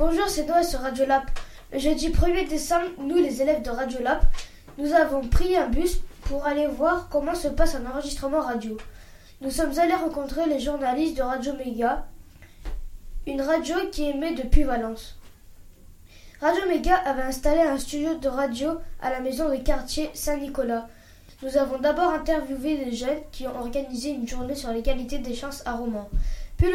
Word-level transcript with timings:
Bonjour, 0.00 0.30
c'est 0.30 0.46
Noah 0.46 0.62
sur 0.62 0.80
Radio 0.80 1.04
Lab. 1.04 1.24
Le 1.74 1.78
jeudi 1.78 2.08
1er 2.08 2.48
décembre, 2.48 2.86
nous, 3.00 3.16
les 3.16 3.42
élèves 3.42 3.60
de 3.60 3.68
Radio 3.68 4.00
Lab, 4.02 4.22
nous 4.78 4.94
avons 4.94 5.20
pris 5.20 5.58
un 5.58 5.68
bus 5.68 5.98
pour 6.22 6.46
aller 6.46 6.66
voir 6.66 7.10
comment 7.10 7.34
se 7.34 7.48
passe 7.48 7.74
un 7.74 7.84
enregistrement 7.84 8.40
radio. 8.40 8.78
Nous 9.42 9.50
sommes 9.50 9.78
allés 9.78 9.92
rencontrer 9.92 10.46
les 10.46 10.58
journalistes 10.58 11.18
de 11.18 11.22
Radio 11.22 11.52
Méga, 11.52 12.06
une 13.26 13.42
radio 13.42 13.76
qui 13.92 14.08
émet 14.08 14.32
depuis 14.32 14.62
Valence. 14.62 15.18
Radio 16.40 16.66
Méga 16.66 16.96
avait 16.96 17.20
installé 17.20 17.60
un 17.60 17.76
studio 17.76 18.14
de 18.14 18.28
radio 18.28 18.78
à 19.02 19.10
la 19.10 19.20
maison 19.20 19.50
de 19.50 19.56
quartier 19.56 20.08
Saint-Nicolas. 20.14 20.88
Nous 21.42 21.58
avons 21.58 21.76
d'abord 21.76 22.10
interviewé 22.14 22.82
des 22.86 22.92
jeunes 22.92 23.20
qui 23.32 23.46
ont 23.46 23.58
organisé 23.58 24.12
une 24.12 24.26
journée 24.26 24.54
sur 24.54 24.72
l'égalité 24.72 25.18
des 25.18 25.34
chances 25.34 25.62
à 25.66 25.72
Romans. 25.72 26.08
Puis 26.60 26.68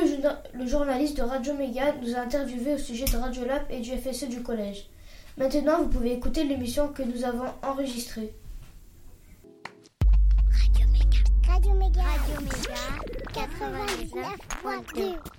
le, 0.55 0.65
journaliste 0.65 1.17
de 1.17 1.21
Radio 1.21 1.53
Méga 1.53 1.93
nous 2.01 2.15
a 2.15 2.21
interviewé 2.21 2.73
au 2.73 2.77
sujet 2.79 3.05
de 3.05 3.17
Radio 3.17 3.45
Lab 3.45 3.61
et 3.69 3.81
du 3.81 3.91
FSE 3.91 4.27
du 4.27 4.41
collège. 4.41 4.87
Maintenant, 5.37 5.83
vous 5.83 5.89
pouvez 5.89 6.13
écouter 6.13 6.43
l'émission 6.43 6.87
que 6.87 7.03
nous 7.03 7.23
avons 7.23 7.45
enregistrée. 7.61 8.33
Radio 10.59 10.87
Méga. 10.91 11.19
Radio. 11.47 11.71
Radio 12.17 12.41
Méga. 12.41 12.73
99.2. 14.95 15.34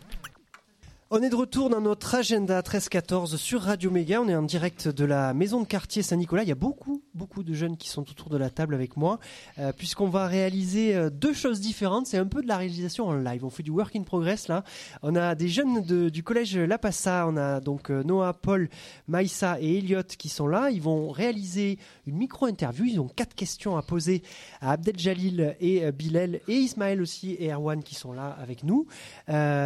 On 1.09 1.23
est 1.23 1.31
de 1.31 1.37
retour 1.37 1.71
dans 1.71 1.81
notre 1.81 2.17
agenda 2.17 2.61
13-14 2.63 3.37
sur 3.37 3.63
Radio 3.63 3.93
Méga. 3.93 4.21
On 4.21 4.29
est 4.29 4.35
en 4.35 4.43
direct 4.43 4.89
de 4.89 5.05
la 5.05 5.35
maison 5.35 5.61
de 5.61 5.65
quartier 5.65 6.03
Saint-Nicolas. 6.03 6.43
Il 6.43 6.49
y 6.49 6.53
a 6.53 6.57
beaucoup, 6.57 7.01
beaucoup 7.15 7.45
de 7.45 7.55
jeunes 7.55 7.77
qui 7.77 7.89
sont 7.89 8.11
autour 8.11 8.29
de 8.29 8.37
la 8.37 8.51
table 8.51 8.75
avec 8.75 8.97
moi, 8.97 9.21
euh, 9.61 9.71
puisqu'on 9.73 10.09
va 10.09 10.27
réaliser 10.27 10.97
euh, 10.97 11.09
deux 11.09 11.33
choses 11.33 11.61
différentes. 11.61 12.09
C'est 12.09 12.19
un 12.19 12.27
peu 12.27 12.43
de 12.43 12.49
la 12.49 12.57
réalisation 12.57 13.07
en 13.07 13.15
live. 13.15 13.45
On 13.45 13.51
fait 13.51 13.63
du 13.63 13.71
work 13.71 13.95
in 13.95 14.03
progress 14.03 14.49
là. 14.49 14.65
On 15.05 15.15
a 15.15 15.37
des 15.37 15.47
jeunes 15.47 15.81
du 16.11 16.25
collège 16.25 16.59
La 16.59 16.77
Passa. 16.77 17.25
On 17.29 17.37
a 17.37 17.61
donc 17.61 17.93
euh, 17.93 18.03
Noah, 18.03 18.33
Paul, 18.33 18.69
Maïssa 19.07 19.61
et 19.61 19.79
Elliot 19.79 20.03
qui 20.19 20.29
sont 20.29 20.49
là. 20.49 20.71
Ils 20.71 20.83
vont 20.83 21.11
réaliser 21.11 21.79
une 22.09 22.17
micro-interview. 22.17 22.85
Ils 22.85 22.99
ont 22.99 23.07
quatre 23.07 23.37
questions 23.37 23.77
à 23.77 23.83
poser 23.83 24.25
à 24.61 24.73
Abdel 24.73 24.99
Jalil 24.99 25.57
et 25.61 25.93
Bilal 25.93 26.41
et 26.49 26.55
Ismaël 26.55 27.01
aussi 27.01 27.37
et 27.39 27.53
Erwan 27.53 27.85
qui 27.85 27.95
sont 27.95 28.13
là 28.13 28.37
avec 28.43 28.65
nous. 28.65 28.89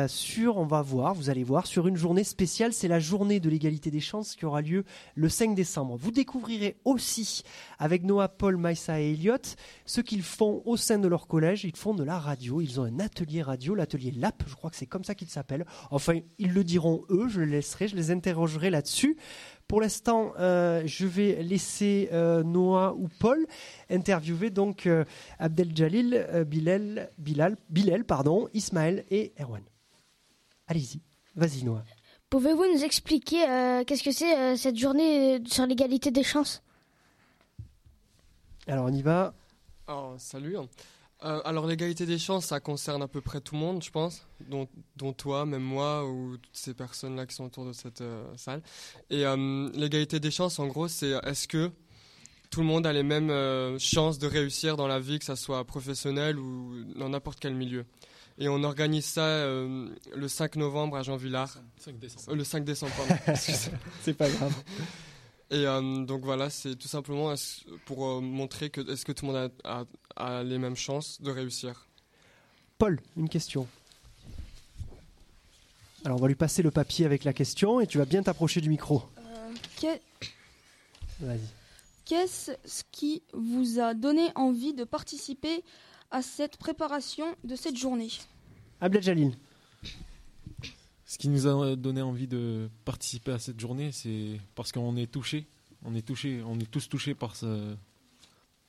Sur, 0.08 0.58
on 0.58 0.66
va 0.66 0.82
voir, 0.82 1.14
allez 1.30 1.44
voir, 1.44 1.66
sur 1.66 1.86
une 1.86 1.96
journée 1.96 2.24
spéciale, 2.24 2.72
c'est 2.72 2.88
la 2.88 2.98
journée 2.98 3.40
de 3.40 3.48
l'égalité 3.48 3.90
des 3.90 4.00
chances 4.00 4.36
qui 4.36 4.44
aura 4.44 4.60
lieu 4.60 4.84
le 5.14 5.28
5 5.28 5.54
décembre. 5.54 5.96
Vous 5.96 6.10
découvrirez 6.10 6.76
aussi 6.84 7.42
avec 7.78 8.02
Noah, 8.04 8.28
Paul, 8.28 8.56
Maïssa 8.56 9.00
et 9.00 9.12
Elliot 9.12 9.36
ce 9.86 10.00
qu'ils 10.00 10.22
font 10.22 10.62
au 10.64 10.76
sein 10.76 10.98
de 10.98 11.08
leur 11.08 11.26
collège. 11.26 11.64
Ils 11.64 11.76
font 11.76 11.94
de 11.94 12.04
la 12.04 12.18
radio, 12.18 12.60
ils 12.60 12.80
ont 12.80 12.84
un 12.84 13.00
atelier 13.00 13.42
radio, 13.42 13.74
l'atelier 13.74 14.10
LAP, 14.10 14.42
je 14.46 14.54
crois 14.54 14.70
que 14.70 14.76
c'est 14.76 14.86
comme 14.86 15.04
ça 15.04 15.14
qu'il 15.14 15.28
s'appelle. 15.28 15.64
Enfin, 15.90 16.18
ils 16.38 16.52
le 16.52 16.64
diront 16.64 17.04
eux, 17.10 17.28
je 17.28 17.40
les 17.40 17.52
laisserai, 17.52 17.88
je 17.88 17.96
les 17.96 18.10
interrogerai 18.10 18.70
là-dessus. 18.70 19.16
Pour 19.70 19.80
l'instant, 19.80 20.32
euh, 20.40 20.82
je 20.84 21.06
vais 21.06 21.44
laisser 21.44 22.08
euh, 22.12 22.42
Noah 22.42 22.92
ou 22.96 23.06
Paul 23.20 23.46
interviewer 23.88 24.50
donc 24.50 24.86
euh, 24.86 25.04
Abdel 25.38 25.76
Jalil, 25.76 26.14
euh, 26.14 26.44
Bilal, 26.44 27.10
Bilal, 27.18 27.56
Bilal, 27.68 28.04
pardon, 28.04 28.48
Ismaël 28.52 29.04
et 29.10 29.32
Erwan. 29.38 29.62
Allez-y, 30.66 31.00
vas-y 31.36 31.64
Noah. 31.64 31.84
Pouvez-vous 32.28 32.64
nous 32.74 32.84
expliquer 32.84 33.48
euh, 33.48 33.84
qu'est-ce 33.84 34.02
que 34.02 34.12
c'est 34.12 34.38
euh, 34.38 34.56
cette 34.56 34.76
journée 34.76 35.36
euh, 35.36 35.38
sur 35.46 35.66
l'égalité 35.66 36.10
des 36.10 36.22
chances? 36.22 36.62
Alors 38.66 38.86
on 38.86 38.92
y 38.92 39.02
va. 39.02 39.34
Alors, 39.88 40.14
salut. 40.18 40.56
Euh, 41.24 41.40
alors, 41.44 41.66
l'égalité 41.66 42.06
des 42.06 42.16
chances, 42.16 42.46
ça 42.46 42.60
concerne 42.60 43.02
à 43.02 43.08
peu 43.08 43.20
près 43.20 43.40
tout 43.40 43.56
le 43.56 43.60
monde, 43.60 43.82
je 43.82 43.90
pense, 43.90 44.26
dont, 44.48 44.68
dont 44.96 45.12
toi, 45.12 45.44
même 45.44 45.62
moi, 45.62 46.08
ou 46.08 46.36
toutes 46.38 46.56
ces 46.56 46.72
personnes-là 46.74 47.26
qui 47.26 47.34
sont 47.34 47.44
autour 47.44 47.66
de 47.66 47.72
cette 47.72 48.00
euh, 48.00 48.24
salle. 48.36 48.62
Et 49.10 49.26
euh, 49.26 49.68
l'égalité 49.74 50.20
des 50.20 50.30
chances, 50.30 50.58
en 50.60 50.66
gros, 50.68 50.88
c'est 50.88 51.10
est-ce 51.24 51.48
que 51.48 51.70
tout 52.50 52.60
le 52.60 52.66
monde 52.66 52.86
a 52.86 52.92
les 52.92 53.02
mêmes 53.02 53.30
euh, 53.30 53.78
chances 53.78 54.18
de 54.18 54.28
réussir 54.28 54.76
dans 54.76 54.86
la 54.86 55.00
vie, 55.00 55.18
que 55.18 55.24
ça 55.24 55.36
soit 55.36 55.64
professionnel 55.64 56.38
ou 56.38 56.84
dans 56.96 57.08
n'importe 57.08 57.40
quel 57.40 57.54
milieu? 57.54 57.84
Et 58.42 58.48
on 58.48 58.64
organise 58.64 59.04
ça 59.04 59.20
euh, 59.26 59.88
le 60.16 60.26
5 60.28 60.56
novembre 60.56 60.96
à 60.96 61.02
Jean-Villard. 61.02 61.58
5 61.78 61.98
décembre. 61.98 62.24
Euh, 62.30 62.34
le 62.34 62.44
5 62.44 62.64
décembre, 62.64 62.92
pardon. 62.96 63.14
Excusez. 63.28 63.70
C'est 64.02 64.14
pas 64.14 64.28
grave. 64.30 64.54
Et 65.50 65.66
euh, 65.66 66.04
donc 66.06 66.24
voilà, 66.24 66.48
c'est 66.48 66.74
tout 66.76 66.88
simplement 66.88 67.34
pour 67.84 68.06
euh, 68.06 68.20
montrer 68.20 68.70
que 68.70 68.80
est-ce 68.90 69.04
que 69.04 69.12
tout 69.12 69.26
le 69.26 69.32
monde 69.32 69.50
a, 69.64 69.82
a- 70.16 70.38
a 70.38 70.42
les 70.42 70.56
mêmes 70.58 70.76
chances 70.76 71.20
de 71.20 71.30
réussir. 71.30 71.86
Paul, 72.78 72.98
une 73.16 73.28
question. 73.28 73.66
Alors 76.06 76.16
on 76.18 76.22
va 76.22 76.28
lui 76.28 76.34
passer 76.34 76.62
le 76.62 76.70
papier 76.70 77.04
avec 77.04 77.24
la 77.24 77.34
question 77.34 77.78
et 77.80 77.86
tu 77.86 77.98
vas 77.98 78.06
bien 78.06 78.22
t'approcher 78.22 78.62
du 78.62 78.70
micro. 78.70 79.02
Vas-y. 81.20 81.40
Qu'est-ce 82.06 82.52
qui 82.90 83.22
vous 83.34 83.78
a 83.80 83.92
donné 83.94 84.30
envie 84.34 84.72
de 84.72 84.84
participer 84.84 85.62
à 86.10 86.22
cette 86.22 86.56
préparation 86.56 87.26
de 87.44 87.56
cette 87.56 87.76
journée 87.76 88.08
Abdel 88.80 89.02
Jalil. 89.02 89.32
Ce 91.04 91.18
qui 91.18 91.28
nous 91.28 91.46
a 91.46 91.76
donné 91.76 92.02
envie 92.02 92.28
de 92.28 92.68
participer 92.84 93.32
à 93.32 93.38
cette 93.38 93.58
journée, 93.58 93.90
c'est 93.92 94.40
parce 94.54 94.72
qu'on 94.72 94.96
est 94.96 95.10
touché. 95.10 95.46
On 95.84 95.94
est 95.94 96.06
touché, 96.06 96.42
on 96.46 96.58
est 96.60 96.70
tous 96.70 96.88
touchés 96.88 97.14
par 97.14 97.34
ce, 97.36 97.74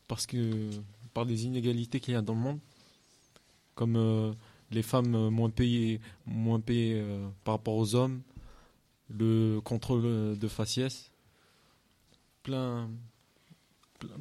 parce 0.08 0.26
que 0.26 0.70
par 1.14 1.26
les 1.26 1.46
inégalités 1.46 2.00
qu'il 2.00 2.14
y 2.14 2.18
a 2.18 2.22
dans 2.22 2.34
le 2.34 2.40
monde, 2.40 2.60
comme 3.76 3.96
euh, 3.96 4.34
les 4.72 4.82
femmes 4.82 5.30
moins 5.30 5.50
payées, 5.50 6.00
moins 6.26 6.60
payées 6.60 6.96
euh, 6.96 7.28
par 7.44 7.56
rapport 7.56 7.76
aux 7.76 7.96
hommes, 7.96 8.22
le 9.10 9.60
contrôle 9.60 10.38
de 10.38 10.48
faciès, 10.48 11.12
plein, 12.44 12.90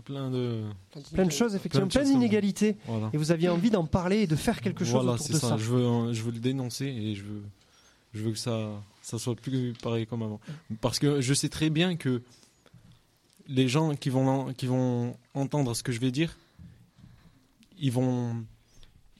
plein, 0.04 0.30
de, 0.30 0.62
Plein 1.12 1.24
de 1.26 1.30
choses, 1.32 1.54
effectivement, 1.54 1.86
Plein 1.88 2.04
d'inégalités. 2.04 2.76
voilà. 2.86 3.10
Et 3.12 3.16
vous 3.16 3.30
aviez 3.32 3.48
envie 3.48 3.70
d'en 3.70 3.84
parler 3.86 4.18
et 4.22 4.26
de 4.26 4.36
faire 4.36 4.60
quelque 4.60 4.84
chose 4.84 4.94
Voilà, 4.94 5.12
autour 5.12 5.26
c'est 5.26 5.32
de 5.34 5.38
ça. 5.38 5.48
ça. 5.50 5.56
Je 5.56 5.64
veux, 5.64 6.12
je 6.12 6.22
veux 6.22 6.32
le 6.32 6.38
dénoncer 6.40 6.86
et 6.86 7.14
je 7.14 7.22
veux, 7.24 7.42
je 8.14 8.22
veux 8.22 8.32
que 8.32 8.38
ça, 8.38 8.70
ça 9.02 9.18
soit 9.18 9.34
plus 9.36 9.72
pareil 9.82 10.06
comme 10.06 10.22
avant. 10.22 10.40
Parce 10.80 10.98
que 10.98 11.20
je 11.20 11.34
sais 11.34 11.48
très 11.48 11.70
bien 11.70 11.96
que 11.96 12.22
les 13.48 13.68
gens 13.68 13.94
qui 13.96 14.10
vont, 14.10 14.52
qui 14.54 14.66
vont 14.66 15.16
entendre 15.34 15.74
ce 15.74 15.82
que 15.82 15.92
je 15.92 16.00
vais 16.00 16.10
dire, 16.12 16.36
ils 17.78 17.90
vont, 17.92 18.44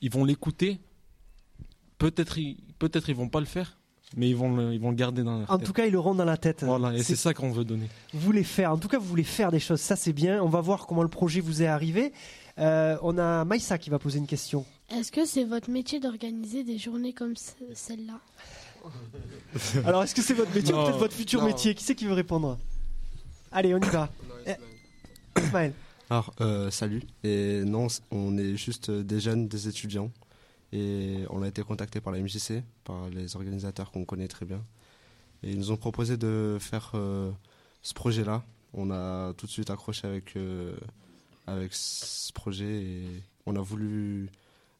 ils 0.01 0.09
vont 0.11 0.23
l'écouter. 0.23 0.79
Peut-être, 1.97 2.37
ils- 2.37 2.57
peut-être 2.79 3.09
ils 3.09 3.15
vont 3.15 3.29
pas 3.29 3.39
le 3.39 3.45
faire, 3.45 3.77
mais 4.17 4.29
ils 4.29 4.35
vont, 4.35 4.55
le, 4.55 4.73
ils 4.73 4.79
vont 4.79 4.89
le 4.89 4.95
garder 4.95 5.23
dans 5.23 5.39
leur 5.39 5.51
En 5.51 5.57
tête. 5.57 5.67
tout 5.67 5.73
cas, 5.73 5.85
ils 5.85 5.93
l'auront 5.93 6.15
dans 6.15 6.25
la 6.25 6.37
tête. 6.37 6.63
voilà, 6.63 6.93
et 6.93 7.03
C'est- 7.03 7.15
ça 7.15 7.33
qu'on 7.33 7.51
veut 7.51 7.63
donner. 7.65 7.87
Vous 8.13 8.19
voulez 8.19 8.43
faire, 8.43 8.71
en 8.71 8.77
tout 8.77 8.87
cas, 8.87 8.97
vous 8.99 9.05
voulez 9.07 9.23
faire 9.23 9.51
des 9.51 9.59
choses, 9.59 9.79
ça 9.81 9.95
c'est 9.95 10.13
bien. 10.13 10.41
On 10.43 10.49
va 10.49 10.61
voir 10.61 10.85
comment 10.87 11.03
le 11.03 11.09
projet 11.09 11.39
vous 11.39 11.61
est 11.61 11.67
arrivé. 11.67 12.11
Euh, 12.59 12.97
on 13.01 13.17
a 13.17 13.45
Maïssa 13.45 13.77
qui 13.77 13.89
va 13.89 13.97
poser 13.99 14.19
une 14.19 14.27
question. 14.27 14.65
Est-ce 14.93 15.11
que 15.11 15.25
c'est 15.25 15.45
votre 15.45 15.69
métier 15.69 15.99
d'organiser 16.01 16.63
des 16.63 16.77
journées 16.77 17.13
comme 17.13 17.35
ce- 17.37 17.51
celle-là 17.73 18.19
Alors, 19.85 20.03
est-ce 20.03 20.13
que 20.15 20.21
c'est 20.21 20.33
votre 20.33 20.53
métier 20.53 20.73
ou 20.73 20.77
peut-être 20.83 20.97
votre 20.97 21.13
futur 21.15 21.41
non. 21.41 21.47
métier? 21.47 21.75
Qui 21.75 21.83
c'est 21.83 21.95
qui 21.95 22.05
veut 22.05 22.13
répondre? 22.13 22.57
Allez, 23.51 23.73
on 23.73 23.77
y 23.79 23.89
va. 23.89 24.09
Ismaël. 25.37 25.73
Alors, 26.09 26.33
euh, 26.41 26.69
salut. 26.71 27.03
Et 27.23 27.61
non, 27.65 27.87
on 28.11 28.37
est 28.37 28.57
juste 28.57 28.91
des 28.91 29.19
jeunes, 29.21 29.47
des 29.47 29.67
étudiants. 29.69 30.11
Et 30.73 31.25
on 31.29 31.41
a 31.41 31.47
été 31.47 31.63
contacté 31.63 31.99
par 31.99 32.13
la 32.13 32.19
MJC, 32.19 32.63
par 32.83 33.09
les 33.09 33.35
organisateurs 33.35 33.91
qu'on 33.91 34.05
connaît 34.05 34.27
très 34.27 34.45
bien. 34.45 34.63
Et 35.43 35.51
ils 35.51 35.57
nous 35.57 35.71
ont 35.71 35.77
proposé 35.77 36.17
de 36.17 36.57
faire 36.59 36.91
euh, 36.95 37.31
ce 37.81 37.93
projet-là. 37.93 38.43
On 38.73 38.91
a 38.91 39.33
tout 39.33 39.47
de 39.47 39.51
suite 39.51 39.69
accroché 39.69 40.07
avec, 40.07 40.35
euh, 40.37 40.75
avec 41.47 41.73
ce 41.73 42.31
projet 42.31 42.83
et 42.83 43.23
on 43.45 43.55
a 43.55 43.61
voulu 43.61 44.29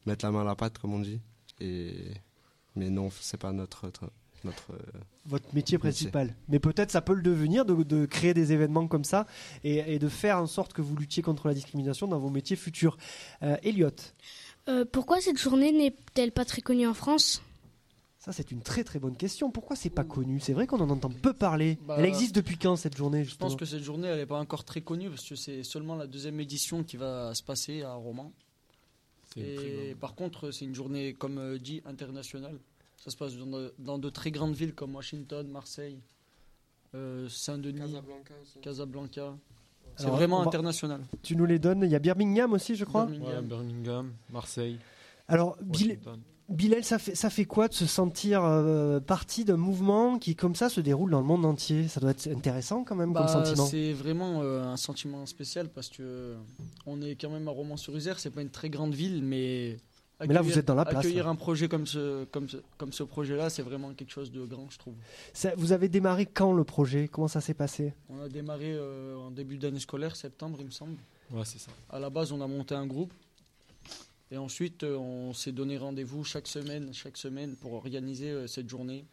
mettre 0.06 0.24
la 0.25 0.31
main 0.31 0.41
à 0.41 0.46
la 0.46 0.56
pâte, 0.56 0.78
comme 0.78 0.94
on 0.94 1.00
dit. 1.00 1.19
Et... 1.59 2.12
Mais 2.75 2.90
non, 2.90 3.09
c'est 3.19 3.35
pas 3.35 3.52
notre, 3.52 3.91
notre, 4.46 4.72
euh, 4.72 5.00
Votre 5.25 5.53
métier 5.53 5.78
principal. 5.78 6.34
Mais 6.47 6.59
peut-être 6.59 6.91
ça 6.91 7.02
peut 7.02 7.14
le 7.14 7.22
devenir 7.22 7.66
de, 7.66 7.84
de 7.84 8.05
créer 8.05 8.34
des 8.34 8.53
événements 8.53 8.88
comme 8.88 9.03
ça 9.03 9.28
et, 9.64 9.96
et 9.96 9.99
de 9.99 10.08
faire 10.08 10.38
en 10.38 10.47
sorte 10.47 10.73
que 10.73 10.82
vous 10.82 10.96
luttiez 10.96 11.22
contre 11.22 11.47
la 11.47 11.53
discrimination 11.53 12.08
dans 12.08 12.20
vos 12.20 12.29
métiers 12.29 12.55
futurs. 12.55 12.97
Euh, 13.43 13.58
Elliot, 13.64 13.90
Euh, 14.67 14.85
Pourquoi 14.85 15.22
cette 15.22 15.37
journée 15.37 15.72
n'est-elle 15.72 16.31
pas 16.31 16.46
très 16.46 16.61
connue 16.61 16.87
en 16.87 16.93
France? 16.93 17.41
Ça 18.19 18.31
c'est 18.31 18.52
une 18.52 18.61
très 18.61 18.84
très 18.84 18.99
bonne 18.99 19.17
question. 19.17 19.49
Pourquoi 19.49 19.75
c'est 19.75 19.90
pas 19.90 20.03
connu? 20.03 20.40
C'est 20.40 20.53
vrai 20.53 20.67
qu'on 20.67 20.79
en 20.79 20.90
entend 20.91 21.09
peu 21.09 21.34
parler. 21.34 21.79
Bah, 21.87 21.96
Elle 21.97 22.05
existe 22.05 22.35
depuis 22.35 22.55
quand 22.58 22.75
cette 22.75 22.96
journée 22.96 23.23
Je 23.25 23.35
pense 23.35 23.55
que 23.55 23.66
cette 23.66 23.81
journée, 23.81 24.08
elle 24.09 24.19
n'est 24.19 24.28
pas 24.28 24.37
encore 24.40 24.63
très 24.63 24.81
connue 24.81 25.09
parce 25.09 25.28
que 25.28 25.35
c'est 25.35 25.63
seulement 25.63 25.96
la 25.96 26.05
deuxième 26.05 26.40
édition 26.40 26.84
qui 26.84 26.97
va 26.97 27.34
se 27.34 27.41
passer 27.41 27.81
à 27.81 27.93
Romans. 27.93 28.31
Et 29.37 29.96
par 29.99 30.13
contre, 30.13 30.52
c'est 30.52 30.66
une 30.66 30.75
journée, 30.75 31.14
comme 31.14 31.37
euh, 31.40 31.57
dit, 31.57 31.81
internationale. 31.85 32.59
Ça 32.97 33.09
se 33.09 33.17
passe 33.17 33.35
dans 33.35 33.47
de, 33.47 33.73
dans 33.79 33.97
de 33.97 34.09
très 34.09 34.29
grandes 34.29 34.53
villes 34.53 34.75
comme 34.75 34.93
Washington, 34.93 35.47
Marseille, 35.47 35.97
euh, 36.93 37.28
Saint-Denis, 37.29 37.79
Casablanca 37.79 38.34
aussi. 38.43 38.59
Casablanca. 38.59 39.37
C'est 39.96 40.08
vraiment 40.09 40.40
va- 40.41 40.47
international. 40.47 41.02
Tu 41.23 41.35
nous 41.35 41.46
les 41.46 41.59
donnes. 41.59 41.82
Il 41.84 41.90
y 41.91 41.96
a 41.96 41.99
Birmingham 41.99 42.53
aussi, 42.53 42.76
je 42.76 42.85
crois. 42.85 43.05
Birmingham. 43.05 43.35
Ouais, 43.35 43.41
Birmingham, 43.41 44.11
Marseille, 44.32 44.78
Alors, 45.28 45.58
Bill-. 45.61 45.99
Bilal, 46.49 46.84
ça 46.84 46.99
fait, 46.99 47.16
ça 47.16 47.29
fait 47.29 47.46
quoi 47.46 47.70
de 47.70 47.73
se 47.73 47.85
sentir 47.85 48.43
euh, 48.43 48.99
partie 48.99 49.46
d'un 49.46 49.55
mouvement 49.55 50.20
qui, 50.20 50.35
comme 50.35 50.53
ça, 50.53 50.67
se 50.67 50.82
déroule 50.82 51.09
dans 51.11 51.22
le 51.22 51.26
monde 51.26 51.46
entier? 51.46 51.88
Ça 51.88 52.02
doit 52.02 52.11
être 52.11 52.28
intéressant 52.28 52.84
quand 52.84 52.96
même 52.96 53.14
comme 53.14 53.26
Bah, 53.26 53.32
sentiment. 53.32 53.66
C'est 53.66 53.93
vraiment 53.93 54.41
euh, 54.41 54.66
un 54.66 54.76
sentiment 54.76 55.26
spécial 55.26 55.70
parce 55.70 55.88
que 55.88 56.02
euh, 56.02 56.35
on 56.85 57.02
est 57.02 57.16
quand 57.16 57.29
même 57.29 57.47
à 57.47 57.52
Romans-sur-Isère, 57.52 58.20
c'est 58.20 58.32
pas 58.32 58.41
une 58.41 58.49
très 58.49 58.70
grande 58.70 58.93
ville, 58.93 59.23
mais. 59.23 59.78
Mais 60.28 60.34
là, 60.34 60.41
vous 60.41 60.58
êtes 60.58 60.66
dans 60.68 60.76
la 60.76 60.85
place, 60.85 61.00
Accueillir 61.00 61.26
là. 61.26 61.32
un 61.32 61.35
projet 61.35 61.68
comme 61.68 61.85
ce, 61.88 62.26
comme 62.26 62.47
ce, 62.50 62.58
comme 62.78 62.94
ce 62.94 63.03
projet-là, 63.03 63.50
c'est 63.50 63.62
vraiment 63.62 63.94
quelque 63.94 64.12
chose 64.12 64.32
de 64.32 64.46
grand, 64.46 64.70
je 64.70 64.78
trouve. 64.78 64.94
Ça- 65.34 65.53
vous 65.58 65.72
avez 65.72 65.90
démarré 65.90 66.26
quand 66.26 66.53
le 66.53 66.64
projet? 66.64 67.08
Comment 67.08 67.28
ça 67.28 67.41
s'est 67.41 67.53
passé? 67.53 67.94
On 68.09 68.22
a 68.22 68.29
démarré 68.29 68.73
euh, 68.73 69.16
en 69.18 69.32
début 69.32 69.58
d'année 69.58 69.79
scolaire, 69.79 70.16
septembre, 70.16 70.58
il 70.59 70.66
me 70.66 70.72
semble. 70.72 70.96
Ouais, 71.32 71.44
c'est 71.46 71.59
ça. 71.59 71.72
À 71.90 72.00
la 72.00 72.09
base, 72.09 72.32
on 72.32 72.41
a 72.41 72.47
monté 72.47 72.76
un 72.76 72.85
groupe. 72.85 73.14
Et 74.32 74.38
ensuite, 74.38 74.84
euh, 74.84 74.96
on 74.97 75.34
s'est 75.34 75.52
donné 75.52 75.78
rendez-vous 75.78 76.24
chaque 76.24 76.47
semaine, 76.47 76.94
chaque 76.94 77.17
semaine 77.17 77.56
pour 77.56 77.74
organiser 77.74 78.29
euh, 78.29 78.47
cette 78.47 78.70
journée. 78.70 79.06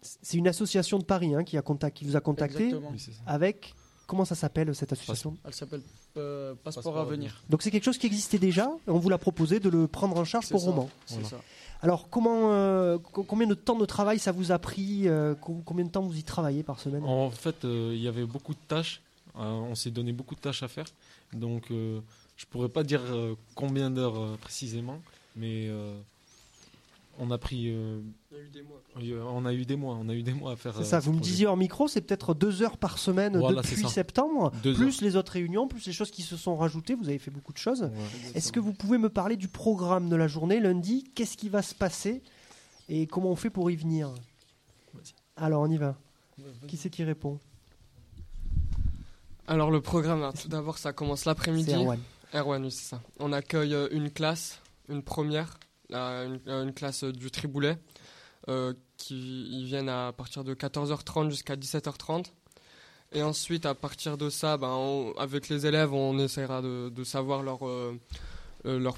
C'est 0.00 0.36
une 0.36 0.48
association 0.48 0.98
de 0.98 1.04
Paris 1.04 1.34
hein, 1.34 1.44
qui, 1.44 1.56
a 1.56 1.62
contact, 1.62 1.96
qui 1.96 2.04
vous 2.04 2.16
a 2.16 2.20
contacté 2.20 2.64
Exactement. 2.66 2.90
Oui, 2.92 2.98
c'est 2.98 3.12
ça. 3.12 3.20
avec. 3.26 3.74
Comment 4.06 4.24
ça 4.24 4.34
s'appelle 4.34 4.74
cette 4.74 4.92
association 4.92 5.36
Elle 5.44 5.54
s'appelle 5.54 5.80
euh, 6.16 6.54
Passeport, 6.62 6.82
Passeport 6.84 6.98
à 6.98 7.04
venir. 7.04 7.42
Donc 7.48 7.62
c'est 7.62 7.70
quelque 7.70 7.84
chose 7.84 7.98
qui 7.98 8.06
existait 8.06 8.38
déjà 8.38 8.70
et 8.86 8.90
on 8.90 8.98
vous 8.98 9.08
l'a 9.08 9.18
proposé 9.18 9.60
de 9.60 9.68
le 9.70 9.86
prendre 9.86 10.16
en 10.16 10.24
charge 10.24 10.48
pour 10.50 10.60
ça, 10.60 10.66
Roman. 10.66 10.90
C'est 11.06 11.14
Voilà. 11.14 11.28
ça. 11.28 11.36
Alors 11.82 12.08
comment, 12.10 12.52
euh, 12.52 12.98
co- 12.98 13.22
combien 13.24 13.46
de 13.46 13.54
temps 13.54 13.76
de 13.78 13.84
travail 13.86 14.18
ça 14.18 14.32
vous 14.32 14.52
a 14.52 14.58
pris 14.58 15.08
euh, 15.08 15.34
com- 15.34 15.62
Combien 15.64 15.84
de 15.84 15.90
temps 15.90 16.02
vous 16.02 16.16
y 16.16 16.22
travaillez 16.22 16.62
par 16.62 16.80
semaine? 16.80 17.04
En 17.04 17.30
fait, 17.30 17.64
euh, 17.64 17.92
il 17.94 18.00
y 18.02 18.08
avait 18.08 18.24
beaucoup 18.26 18.52
de 18.54 18.58
tâches. 18.68 19.00
Euh, 19.36 19.40
on 19.42 19.74
s'est 19.74 19.90
donné 19.90 20.12
beaucoup 20.12 20.34
de 20.34 20.40
tâches 20.40 20.62
à 20.62 20.68
faire. 20.68 20.84
Donc, 21.32 21.70
euh, 21.70 22.00
je 22.36 22.46
pourrais 22.46 22.68
pas 22.68 22.84
dire 22.84 23.02
euh, 23.10 23.34
combien 23.54 23.90
d'heures 23.90 24.18
euh, 24.20 24.36
précisément, 24.40 24.98
mais 25.36 25.66
euh, 25.68 25.98
on 27.18 27.30
a 27.30 27.38
pris. 27.38 27.68
euh, 27.68 28.00
Il 28.32 28.36
y 28.36 28.40
a 28.40 28.42
eu 28.44 28.48
des 28.48 28.62
mois. 28.62 28.82
oui, 28.96 29.12
euh, 29.12 29.22
on 29.24 29.44
a 29.44 29.52
eu 29.52 29.64
des 29.64 29.76
mois. 29.76 29.96
On 30.00 30.08
a 30.08 30.14
eu 30.14 30.22
des 30.22 30.32
mois 30.34 30.52
à 30.52 30.56
faire. 30.56 30.74
C'est 30.74 30.80
euh, 30.80 30.84
ça, 30.84 31.00
ce 31.00 31.06
vous 31.06 31.12
me 31.12 31.18
projet. 31.18 31.30
disiez 31.30 31.46
hors 31.46 31.56
micro, 31.56 31.88
c'est 31.88 32.00
peut-être 32.00 32.34
deux 32.34 32.62
heures 32.62 32.76
par 32.78 32.98
semaine 32.98 33.36
Voilà, 33.38 33.62
depuis 33.62 33.86
septembre, 33.88 34.52
Deux 34.62 34.74
plus 34.74 35.00
les 35.00 35.16
autres 35.16 35.32
réunions, 35.32 35.68
plus 35.68 35.86
les 35.86 35.92
choses 35.92 36.10
qui 36.10 36.22
se 36.22 36.36
sont 36.36 36.56
rajoutées, 36.56 36.94
vous 36.94 37.08
avez 37.08 37.18
fait 37.18 37.30
beaucoup 37.30 37.52
de 37.52 37.58
choses. 37.58 37.82
Ouais. 37.82 37.90
Est-ce 38.34 38.50
que 38.52 38.60
vous 38.60 38.72
pouvez 38.72 38.98
me 38.98 39.08
parler 39.08 39.36
du 39.36 39.48
programme 39.48 40.08
de 40.08 40.16
la 40.16 40.26
journée 40.28 40.60
lundi? 40.60 41.04
Qu'est-ce 41.14 41.36
qui 41.36 41.48
va 41.48 41.62
se 41.62 41.74
passer? 41.74 42.22
Et 42.88 43.06
comment 43.06 43.30
on 43.30 43.36
fait 43.36 43.50
pour 43.50 43.70
y 43.70 43.76
venir? 43.76 44.12
Alors 45.36 45.62
on 45.62 45.70
y 45.70 45.76
va. 45.78 45.96
Qui 46.68 46.76
c'est 46.76 46.90
qui 46.90 47.04
répond? 47.04 47.38
Alors 49.46 49.70
le 49.70 49.80
programme, 49.80 50.30
tout 50.40 50.48
d'abord, 50.48 50.78
ça 50.78 50.92
commence 50.92 51.24
l'après-midi. 51.26 51.72
Erwan. 51.74 52.00
Erwan, 52.32 52.64
oui, 52.64 52.70
c'est 52.70 52.88
ça. 52.88 53.00
On 53.20 53.32
accueille 53.32 53.76
une 53.90 54.10
classe, 54.10 54.58
une 54.88 55.02
première, 55.02 55.58
une, 55.94 56.40
une 56.46 56.72
classe 56.72 57.04
euh, 57.04 57.12
du 57.12 57.30
Triboulet, 57.30 57.78
euh, 58.48 58.74
qui 58.96 59.48
ils 59.50 59.66
viennent 59.66 59.88
à 59.88 60.12
partir 60.12 60.44
de 60.44 60.54
14h30 60.54 61.30
jusqu'à 61.30 61.56
17h30. 61.56 62.26
Et 63.12 63.22
ensuite, 63.22 63.64
à 63.64 63.74
partir 63.74 64.18
de 64.18 64.28
ça, 64.28 64.56
ben, 64.56 65.12
avec 65.18 65.48
les 65.48 65.66
élèves, 65.66 65.92
on 65.92 66.18
essaiera 66.18 66.62
de, 66.62 66.88
de 66.88 67.04
savoir 67.04 67.42
leur, 67.42 67.66
euh, 67.66 67.96
leur, 68.64 68.96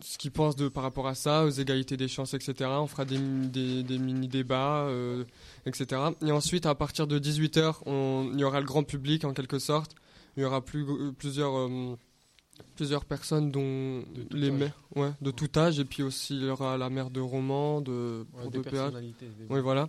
ce 0.00 0.18
qu'ils 0.18 0.32
pensent 0.32 0.56
de, 0.56 0.68
par 0.68 0.82
rapport 0.82 1.06
à 1.06 1.14
ça, 1.14 1.44
aux 1.44 1.50
égalités 1.50 1.96
des 1.96 2.08
chances, 2.08 2.34
etc. 2.34 2.70
On 2.72 2.88
fera 2.88 3.04
des, 3.04 3.18
des, 3.18 3.98
mini-débats, 3.98 4.88
etc. 5.64 6.00
Et 6.26 6.32
ensuite, 6.32 6.66
à 6.66 6.74
partir 6.74 7.06
de 7.06 7.20
18h, 7.20 7.82
on, 7.86 8.30
il 8.32 8.40
y 8.40 8.44
aura 8.44 8.58
le 8.58 8.66
grand 8.66 8.82
public, 8.82 9.24
en 9.24 9.32
quelque 9.32 9.60
sorte. 9.60 9.94
Il 10.36 10.42
y 10.42 10.46
aura 10.46 10.64
plus, 10.64 10.84
plusieurs... 11.12 11.70
plusieurs 12.76 13.04
personnes 13.04 13.50
dont 13.50 14.04
les 14.30 14.48
âge. 14.48 14.52
mères 14.58 14.76
ouais, 14.96 15.10
de 15.20 15.30
tout 15.30 15.48
âge 15.56 15.78
et 15.78 15.84
puis 15.84 16.02
aussi 16.02 16.34
il 16.36 16.44
y 16.46 16.50
aura 16.50 16.76
la 16.78 16.90
mère 16.90 17.10
de 17.10 17.20
Roman 17.20 17.80
de 17.80 18.24
Ouais, 18.34 18.42
pour 18.42 18.50
des 18.50 18.58
de 18.58 18.62
PH. 18.64 18.72
personnalités. 18.72 19.26
des- 19.26 19.46
Oui, 19.54 19.60
voilà. 19.60 19.88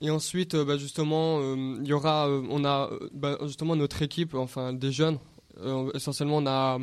Et 0.00 0.10
ensuite, 0.10 0.54
euh, 0.54 0.64
bah, 0.64 0.76
justement, 0.78 1.38
euh, 1.40 1.76
il 1.80 1.86
y 1.86 1.92
aura, 1.92 2.28
euh, 2.28 2.42
on 2.50 2.64
a 2.64 2.90
bah, 3.14 3.38
justement 3.44 3.76
notre 3.76 4.02
équipe, 4.02 4.34
enfin 4.34 4.72
des 4.72 4.90
jeunes. 4.90 5.18
Euh, 5.58 5.90
essentiellement, 5.94 6.38
on 6.38 6.46
a, 6.46 6.78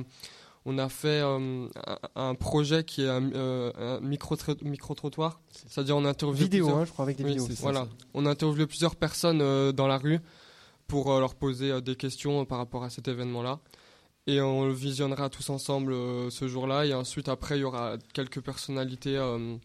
on 0.65 0.77
a 0.77 0.87
fait 0.89 1.21
euh, 1.21 1.67
un, 2.15 2.35
projet 2.35 2.83
qui 2.85 3.01
est 3.03 3.09
un, 3.09 3.31
euh, 3.33 3.71
un 3.77 3.99
micro 3.99 4.35
micro 4.63 4.93
trottoir. 4.95 5.41
C'est-à-dire, 5.51 5.97
on 5.97 6.05
a 6.05 6.09
interviewé 6.09 6.43
Vidéo, 6.45 6.65
plusieurs- 6.65 6.81
hein, 6.81 6.85
je 6.85 6.91
crois, 6.91 7.03
avec 7.03 7.17
des 7.17 7.23
oui, 7.25 7.31
vidéos. 7.31 7.47
voilà. 7.59 7.81
ça. 7.81 7.87
On 8.13 8.25
a 8.25 8.29
interviewé 8.29 8.67
plusieurs 8.67 8.95
personnes 8.95 9.41
euh, 9.41 9.71
dans 9.73 9.87
la 9.87 9.97
rue 9.97 10.19
pour 10.87 11.11
euh, 11.11 11.19
leur 11.19 11.35
poser 11.35 11.71
euh, 11.71 11.81
des 11.81 11.95
questions 11.95 12.41
euh, 12.41 12.45
par 12.45 12.57
rapport 12.59 12.83
à 12.85 12.89
cet 12.89 13.07
événement-là. 13.09 13.59
Et 14.27 14.41
on 14.41 14.65
le 14.65 14.73
visionnera 14.73 15.29
tous 15.29 15.49
ensemble 15.49 15.93
euh, 15.93 16.29
ce 16.29 16.47
jour-là. 16.47 16.85
Et 16.85 16.93
ensuite, 16.93 17.29
après, 17.29 17.57
il 17.57 17.61
y 17.61 17.63
aura 17.63 17.97
quelques 18.13 18.41
personnalités 18.41 19.17
euh, 19.17 19.55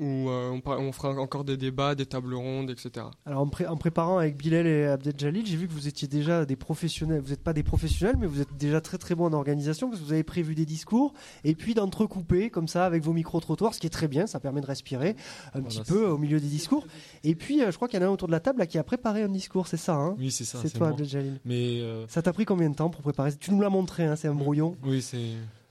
où 0.00 0.28
euh, 0.30 0.58
on, 0.66 0.92
fera 0.92 1.10
encore 1.10 1.44
des 1.44 1.56
débats, 1.56 1.94
des 1.94 2.06
tables 2.06 2.34
rondes, 2.34 2.70
etc. 2.70 3.06
Alors 3.26 3.40
en, 3.42 3.46
pré- 3.48 3.66
en 3.66 3.76
préparant 3.76 4.18
avec 4.18 4.36
Bilal 4.36 4.66
et 4.66 4.86
Abdel 4.86 5.14
Jalil, 5.16 5.46
j'ai 5.46 5.56
vu 5.56 5.68
que 5.68 5.72
vous 5.72 5.86
étiez 5.86 6.08
déjà 6.08 6.44
des 6.46 6.56
professionnels. 6.56 7.20
Vous 7.20 7.30
n'êtes 7.30 7.42
pas 7.44 7.52
des 7.52 7.62
professionnels, 7.62 8.16
mais 8.18 8.26
vous 8.26 8.40
êtes 8.40 8.56
déjà 8.56 8.80
très 8.80 8.98
très 8.98 9.14
bons 9.14 9.26
en 9.26 9.32
organisation 9.34 9.88
parce 9.90 10.00
que 10.00 10.06
vous 10.06 10.12
avez 10.12 10.24
prévu 10.24 10.54
des 10.54 10.64
discours 10.66 11.12
et 11.44 11.54
puis 11.54 11.74
d'entrecouper 11.74 12.50
comme 12.50 12.66
ça 12.66 12.86
avec 12.86 13.02
vos 13.04 13.12
micro-trottoirs, 13.12 13.74
ce 13.74 13.80
qui 13.80 13.86
est 13.86 13.90
très 13.90 14.08
bien, 14.08 14.26
ça 14.26 14.40
permet 14.40 14.60
de 14.62 14.66
respirer 14.66 15.16
un 15.54 15.60
Voilà, 15.60 15.68
petit 15.68 15.82
peu 15.82 16.06
au 16.08 16.18
milieu 16.18 16.40
des 16.40 16.48
discours. 16.48 16.86
Et 17.22 17.34
puis 17.34 17.62
euh, 17.62 17.70
je 17.70 17.76
crois 17.76 17.86
qu'il 17.86 18.00
y 18.00 18.02
en 18.02 18.06
a 18.06 18.08
un 18.08 18.12
autour 18.12 18.26
de 18.28 18.32
la 18.32 18.40
table 18.40 18.58
là, 18.60 18.66
qui 18.66 18.78
a 18.78 18.82
préparé 18.84 19.22
un 19.22 19.28
discours, 19.28 19.66
c'est 19.66 19.76
ça 19.76 19.94
hein? 19.96 20.16
Oui, 20.18 20.30
c'est 20.30 20.44
ça. 20.44 20.58
C'est 20.62 20.70
toi 20.70 20.86
moi. 20.86 20.90
Abdel 20.90 21.06
Jalil. 21.08 21.40
Mais 21.44 21.80
euh, 21.80 22.06
Ça 22.08 22.22
t'a 22.22 22.32
pris 22.32 22.46
combien 22.46 22.70
de 22.70 22.74
temps 22.74 22.88
pour 22.90 23.02
préparer? 23.02 23.34
Tu 23.36 23.52
nous 23.52 23.60
l'as 23.60 23.68
montré, 23.70 24.04
hein, 24.06 24.16
c'est 24.16 24.28
un 24.28 24.34
brouillon. 24.34 24.76
oui, 24.84 25.02
c'est. 25.02 25.18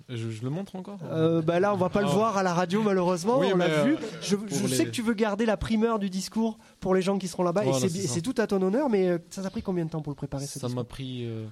Je, 0.09 0.31
je 0.31 0.41
le 0.41 0.49
montre 0.49 0.75
encore. 0.75 0.97
Euh, 1.03 1.41
bah 1.43 1.59
là, 1.59 1.71
on 1.73 1.77
va 1.77 1.89
pas 1.89 2.01
le 2.01 2.07
Ah. 2.07 2.13
voir 2.13 2.37
à 2.37 2.41
la 2.43 2.53
radio 2.53 2.81
malheureusement, 2.81 3.39
Oui, 3.39 3.47
on 3.53 3.57
l'a 3.57 3.83
vu. 3.83 3.93
euh, 3.95 3.97
Je, 4.21 4.35
sais 4.67 4.85
que 4.85 4.89
tu 4.89 5.03
veux 5.03 5.13
garder 5.13 5.45
la 5.45 5.55
primeur 5.55 5.99
du 5.99 6.09
discours 6.09 6.57
pour 6.79 6.95
les 6.95 7.01
gens 7.03 7.17
qui 7.19 7.27
seront 7.27 7.43
là-bas 7.43 7.63
et 7.65 7.69
Voilà, 7.69 7.87
c'est 7.89 8.21
tout 8.21 8.33
à 8.39 8.47
ton 8.47 8.61
honneur, 8.61 8.89
mais 8.89 9.07
euh, 9.07 9.17
ça 9.29 9.43
t'a 9.43 9.49
pris 9.51 9.61
combien 9.61 9.85
de 9.85 9.91
temps 9.91 10.01
pour 10.01 10.11
le 10.11 10.15
préparer 10.15 10.47
ce 10.47 10.59
Ça 10.59 10.67
m'a 10.69 10.83
pris 10.83 11.25
euh, 11.25 11.45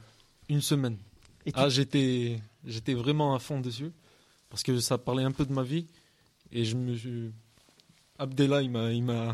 une 0.50 0.62
semaine. 0.62 0.98
Et 1.46 1.52
Ah, 1.56 1.70
j'étais, 1.70 2.40
j'étais 2.66 2.94
vraiment 2.96 3.36
à 3.36 3.40
fond 3.40 3.60
dessus 3.62 3.92
parce 4.50 4.64
que 4.64 4.80
ça 4.80 4.98
parlait 4.98 5.24
un 5.24 5.32
peu 5.32 5.46
de 5.46 5.54
ma 5.54 5.64
vie 5.64 5.86
et 6.52 6.66
je 6.66 6.76
me 6.76 6.96
suis. 6.96 7.32
Abdella, 8.20 8.64
il 8.64 8.72
m'a, 9.04 9.34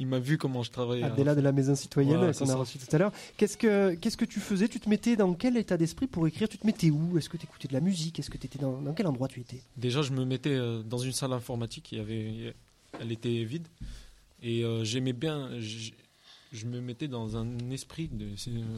il 0.00 0.06
m'a, 0.06 0.18
vu 0.18 0.38
comment 0.38 0.62
je 0.62 0.70
travaillais. 0.70 1.04
Abdella 1.04 1.34
de 1.34 1.40
la 1.40 1.52
Maison 1.52 1.74
Citoyenne 1.74 2.16
Voilà, 2.16 2.32
qu'on 2.32 2.48
a 2.48 2.54
reçu 2.54 2.78
tout 2.78 2.96
à 2.96 2.98
l'heure. 2.98 3.12
Qu'est-ce 3.36 3.56
que 3.56 3.94
qu'est-ce 3.94 4.16
que 4.16 4.24
tu 4.24 4.40
faisais? 4.40 4.66
Tu 4.66 4.80
te 4.80 4.88
mettais 4.88 5.14
dans 5.14 5.34
quel 5.34 5.56
état 5.56 5.76
d'esprit 5.76 6.06
pour 6.06 6.26
écrire? 6.26 6.48
Tu 6.48 6.58
te 6.58 6.66
mettais 6.66 6.90
où? 6.90 7.18
Est-ce 7.18 7.28
que 7.28 7.36
tu 7.36 7.44
écoutais 7.44 7.68
de 7.68 7.74
la 7.74 7.80
musique? 7.80 8.18
Est-ce 8.18 8.30
que 8.30 8.38
tu 8.38 8.46
étais 8.46 8.58
dans, 8.58 8.80
dans 8.80 8.94
quel 8.94 9.06
endroit 9.06 9.28
tu 9.28 9.40
étais? 9.40 9.62
Déjà, 9.76 10.02
je 10.02 10.12
me 10.12 10.24
mettais 10.24 10.54
euh, 10.54 10.82
dans 10.82 10.98
une 10.98 11.12
salle 11.12 11.32
informatique. 11.32 11.92
Il 11.92 11.98
y 11.98 12.00
avait, 12.00 12.54
elle 12.98 13.12
était 13.12 13.44
vide 13.44 13.66
et 14.42 14.64
euh, 14.64 14.84
j'aimais 14.84 15.12
bien. 15.12 15.50
Je, 15.60 15.90
je 16.52 16.66
me 16.66 16.80
mettais 16.80 17.06
dans 17.06 17.36
un 17.36 17.70
esprit 17.70 18.08
de, 18.08 18.28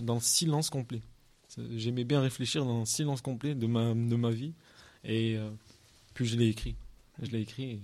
dans 0.02 0.14
le 0.14 0.20
silence 0.20 0.70
complet. 0.70 1.00
J'aimais 1.76 2.04
bien 2.04 2.20
réfléchir 2.20 2.64
dans 2.64 2.80
le 2.80 2.86
silence 2.86 3.20
complet 3.20 3.54
de 3.54 3.66
ma 3.66 3.94
de 3.94 4.16
ma 4.16 4.30
vie 4.30 4.52
et 5.04 5.36
euh, 5.36 5.50
puis 6.14 6.26
je 6.26 6.36
l'ai 6.36 6.48
écrit. 6.48 6.74
Je 7.20 7.30
l'ai 7.30 7.40
écrit. 7.42 7.64
et 7.64 7.80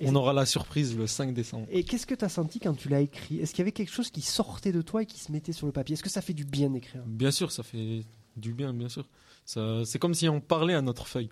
Et- 0.00 0.08
on 0.08 0.14
aura 0.14 0.32
la 0.32 0.44
surprise 0.46 0.96
le 0.96 1.06
5 1.06 1.32
décembre. 1.34 1.66
Et 1.70 1.84
qu'est-ce 1.84 2.06
que 2.06 2.14
tu 2.14 2.24
as 2.24 2.28
senti 2.28 2.58
quand 2.60 2.74
tu 2.74 2.88
l'as 2.88 3.00
écrit? 3.00 3.38
Est-ce 3.40 3.52
qu'il 3.52 3.60
y 3.60 3.62
avait 3.62 3.72
quelque 3.72 3.92
chose 3.92 4.10
qui 4.10 4.20
sortait 4.22 4.72
de 4.72 4.82
toi 4.82 5.02
et 5.02 5.06
qui 5.06 5.18
se 5.20 5.30
mettait 5.32 5.52
sur 5.52 5.66
le 5.66 5.72
papier? 5.72 5.94
Est-ce 5.94 6.02
que 6.02 6.10
ça 6.10 6.20
fait 6.22 6.34
du 6.34 6.44
bien 6.44 6.70
d'écrire? 6.70 7.02
Bien 7.06 7.30
sûr, 7.30 7.52
ça 7.52 7.62
fait 7.62 8.04
du 8.36 8.52
bien, 8.52 8.72
bien 8.74 8.88
sûr. 8.88 9.08
Ça, 9.44 9.84
c'est 9.84 9.98
comme 9.98 10.14
si 10.14 10.28
on 10.28 10.40
parlait 10.40 10.74
à 10.74 10.82
notre 10.82 11.06
feuille. 11.06 11.28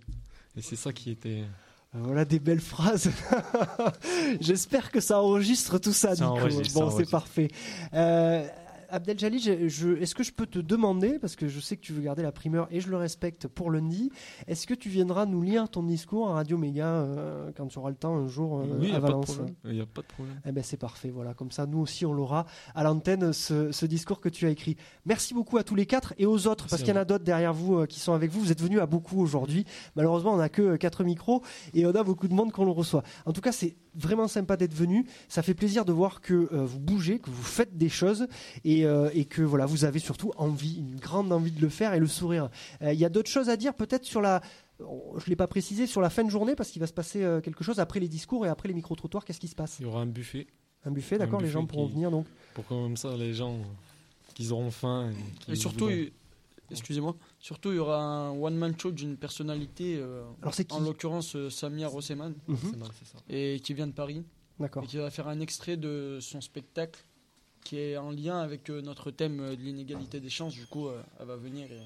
Et 0.56 0.62
c'est 0.62 0.76
ça 0.76 0.92
qui 0.92 1.10
était. 1.10 1.44
Voilà 1.94 2.24
des 2.24 2.38
belles 2.38 2.60
phrases. 2.60 3.10
J'espère 4.40 4.90
que 4.90 5.00
ça 5.00 5.20
enregistre 5.20 5.78
tout 5.78 5.92
ça, 5.92 6.14
Ça 6.16 6.24
Nico. 6.24 6.36
enregistre, 6.38 6.78
bon, 6.80 6.90
c'est 6.96 7.10
parfait. 7.10 7.48
Euh, 7.94 8.46
Abdel 8.92 9.18
Jalil, 9.18 9.40
je- 9.40 9.68
je- 9.68 9.96
est-ce 10.00 10.14
que 10.14 10.22
je 10.22 10.32
peux 10.32 10.46
te 10.46 10.58
demander, 10.58 11.18
parce 11.18 11.34
que 11.34 11.48
je 11.48 11.58
sais 11.60 11.76
que 11.76 11.80
tu 11.80 11.92
veux 11.92 12.02
garder 12.02 12.22
la 12.22 12.30
primeur 12.30 12.68
et 12.70 12.80
je 12.80 12.88
le 12.90 12.96
respecte 12.96 13.48
pour 13.48 13.70
lundi, 13.70 14.10
est-ce 14.46 14.66
que 14.66 14.74
tu 14.74 14.88
viendras 14.90 15.26
nous 15.26 15.42
lire 15.42 15.68
ton 15.68 15.82
discours 15.82 16.28
à 16.30 16.34
Radio 16.34 16.58
Méga 16.58 16.86
euh, 16.86 17.50
quand 17.56 17.66
tu 17.66 17.78
auras 17.78 17.90
le 17.90 17.96
temps 17.96 18.14
un 18.16 18.28
jour 18.28 18.60
euh, 18.60 18.64
oui, 18.78 18.92
à 18.92 19.00
Valence. 19.00 19.40
Il 19.64 19.72
n'y 19.72 19.80
a 19.80 19.86
pas 19.86 20.02
de 20.02 20.06
problème. 20.06 20.36
eh 20.46 20.52
ben 20.52 20.62
c'est 20.62 20.76
parfait, 20.76 21.10
voilà. 21.10 21.34
Comme 21.34 21.50
ça, 21.50 21.66
nous 21.66 21.78
aussi, 21.78 22.04
on 22.06 22.12
l'aura 22.12 22.46
à 22.74 22.84
l'antenne, 22.84 23.32
ce, 23.32 23.72
ce 23.72 23.86
discours 23.86 24.20
que 24.20 24.28
tu 24.28 24.46
as 24.46 24.50
écrit. 24.50 24.76
Merci 25.06 25.34
beaucoup 25.34 25.56
à 25.56 25.64
tous 25.64 25.74
les 25.74 25.86
quatre 25.86 26.14
et 26.18 26.26
aux 26.26 26.46
autres, 26.46 26.66
parce 26.68 26.82
qu'il 26.82 26.94
y 26.94 26.98
en 26.98 27.00
a 27.00 27.04
d'autres 27.04 27.24
derrière 27.24 27.54
vous 27.54 27.78
euh, 27.78 27.86
qui 27.86 27.98
sont 27.98 28.12
avec 28.12 28.30
vous. 28.30 28.40
Vous 28.40 28.52
êtes 28.52 28.60
venus 28.62 28.78
à 28.80 28.86
beaucoup 28.86 29.20
aujourd'hui. 29.20 29.64
Malheureusement, 29.96 30.34
on 30.34 30.36
n'a 30.38 30.48
que 30.50 30.76
quatre 30.76 31.02
micros 31.02 31.42
et 31.74 31.86
on 31.86 31.94
a 31.94 32.02
beaucoup 32.04 32.28
de 32.28 32.34
monde 32.34 32.52
qu'on 32.52 32.64
le 32.66 32.70
reçoit. 32.72 33.02
En 33.26 33.32
tout 33.32 33.40
cas, 33.40 33.52
c'est 33.52 33.74
vraiment 33.94 34.28
sympa 34.28 34.56
d'être 34.56 34.74
venu. 34.74 35.06
Ça 35.28 35.42
fait 35.42 35.54
plaisir 35.54 35.84
de 35.84 35.92
voir 35.92 36.20
que 36.20 36.34
euh, 36.52 36.64
vous 36.64 36.78
bougez, 36.78 37.18
que 37.18 37.30
vous 37.30 37.42
faites 37.42 37.76
des 37.76 37.88
choses 37.88 38.26
et, 38.64 38.84
euh, 38.86 39.10
et 39.14 39.24
que 39.24 39.42
voilà, 39.42 39.66
vous 39.66 39.84
avez 39.84 39.98
surtout 39.98 40.32
envie, 40.36 40.76
une 40.78 40.96
grande 40.96 41.32
envie 41.32 41.50
de 41.52 41.60
le 41.60 41.68
faire 41.68 41.94
et 41.94 41.98
le 42.00 42.06
sourire. 42.06 42.48
Euh, 42.82 42.92
Il 42.92 42.98
y 42.98 43.04
a 43.04 43.08
d'autres 43.08 43.30
choses 43.30 43.48
à 43.48 43.56
dire, 43.56 43.74
peut-être 43.74 44.04
sur 44.04 44.20
la. 44.20 44.40
oh, 44.80 45.14
Je 45.18 45.24
ne 45.24 45.28
l'ai 45.30 45.36
pas 45.36 45.46
précisé 45.46 45.86
sur 45.86 46.00
la 46.00 46.10
fin 46.10 46.24
de 46.24 46.30
journée 46.30 46.54
parce 46.54 46.70
qu'il 46.70 46.80
va 46.80 46.86
se 46.86 46.92
passer 46.92 47.20
quelque 47.42 47.64
chose 47.64 47.80
après 47.80 48.00
les 48.00 48.08
discours 48.08 48.46
et 48.46 48.48
après 48.48 48.68
les 48.68 48.74
micro-trottoirs. 48.74 49.24
Qu'est-ce 49.24 49.40
qui 49.40 49.48
se 49.48 49.54
passe? 49.54 49.76
Il 49.80 49.82
y 49.82 49.86
aura 49.86 50.00
un 50.02 50.06
buffet 50.06 50.46
un 50.84 50.90
buffet, 50.90 51.16
d'accord 51.16 51.40
Les 51.40 51.48
gens 51.48 51.64
pourront 51.64 51.86
qui- 51.86 51.92
venir 51.94 52.10
donc. 52.10 52.26
pour 52.54 52.64
que 52.64 52.70
comme 52.70 52.96
ça 52.96 53.16
les 53.16 53.34
gens 53.34 53.56
qu'ils 54.34 54.52
auront 54.52 54.72
faim. 54.72 55.12
Et 55.48 55.54
surtout, 55.54 55.84
voudront. 55.88 56.06
Excusez-moi. 56.72 57.14
Surtout, 57.38 57.70
il 57.70 57.76
y 57.76 57.78
aura 57.78 57.98
un 58.02 58.30
one-man 58.30 58.74
show 58.78 58.90
d'une 58.90 59.16
personnalité, 59.16 59.96
euh, 59.98 60.22
Alors, 60.42 60.54
c'est 60.54 60.64
qui 60.64 60.74
en 60.74 60.80
l'occurrence 60.80 61.36
euh, 61.36 61.48
Samia 61.50 61.88
Rosseman, 61.88 62.34
Mhm. 62.48 62.56
C'est 62.62 62.76
mal, 62.76 62.88
c'est 62.98 63.06
ça. 63.08 63.18
et 63.28 63.60
qui 63.60 63.74
vient 63.74 63.86
de 63.86 63.92
Paris, 63.92 64.24
D'accord. 64.58 64.84
et 64.84 64.86
qui 64.86 64.96
va 64.96 65.10
faire 65.10 65.28
un 65.28 65.40
extrait 65.40 65.76
de 65.76 66.18
son 66.20 66.40
spectacle 66.40 67.04
qui 67.64 67.78
est 67.78 67.96
en 67.96 68.10
lien 68.10 68.38
avec 68.40 68.68
euh, 68.70 68.82
notre 68.82 69.10
thème 69.12 69.38
euh, 69.40 69.56
de 69.56 69.60
l'inégalité 69.62 70.18
des 70.20 70.30
chances. 70.30 70.54
Du 70.54 70.66
coup, 70.66 70.88
euh, 70.88 71.00
elle 71.20 71.26
va 71.26 71.36
venir. 71.36 71.70
Et... 71.70 71.78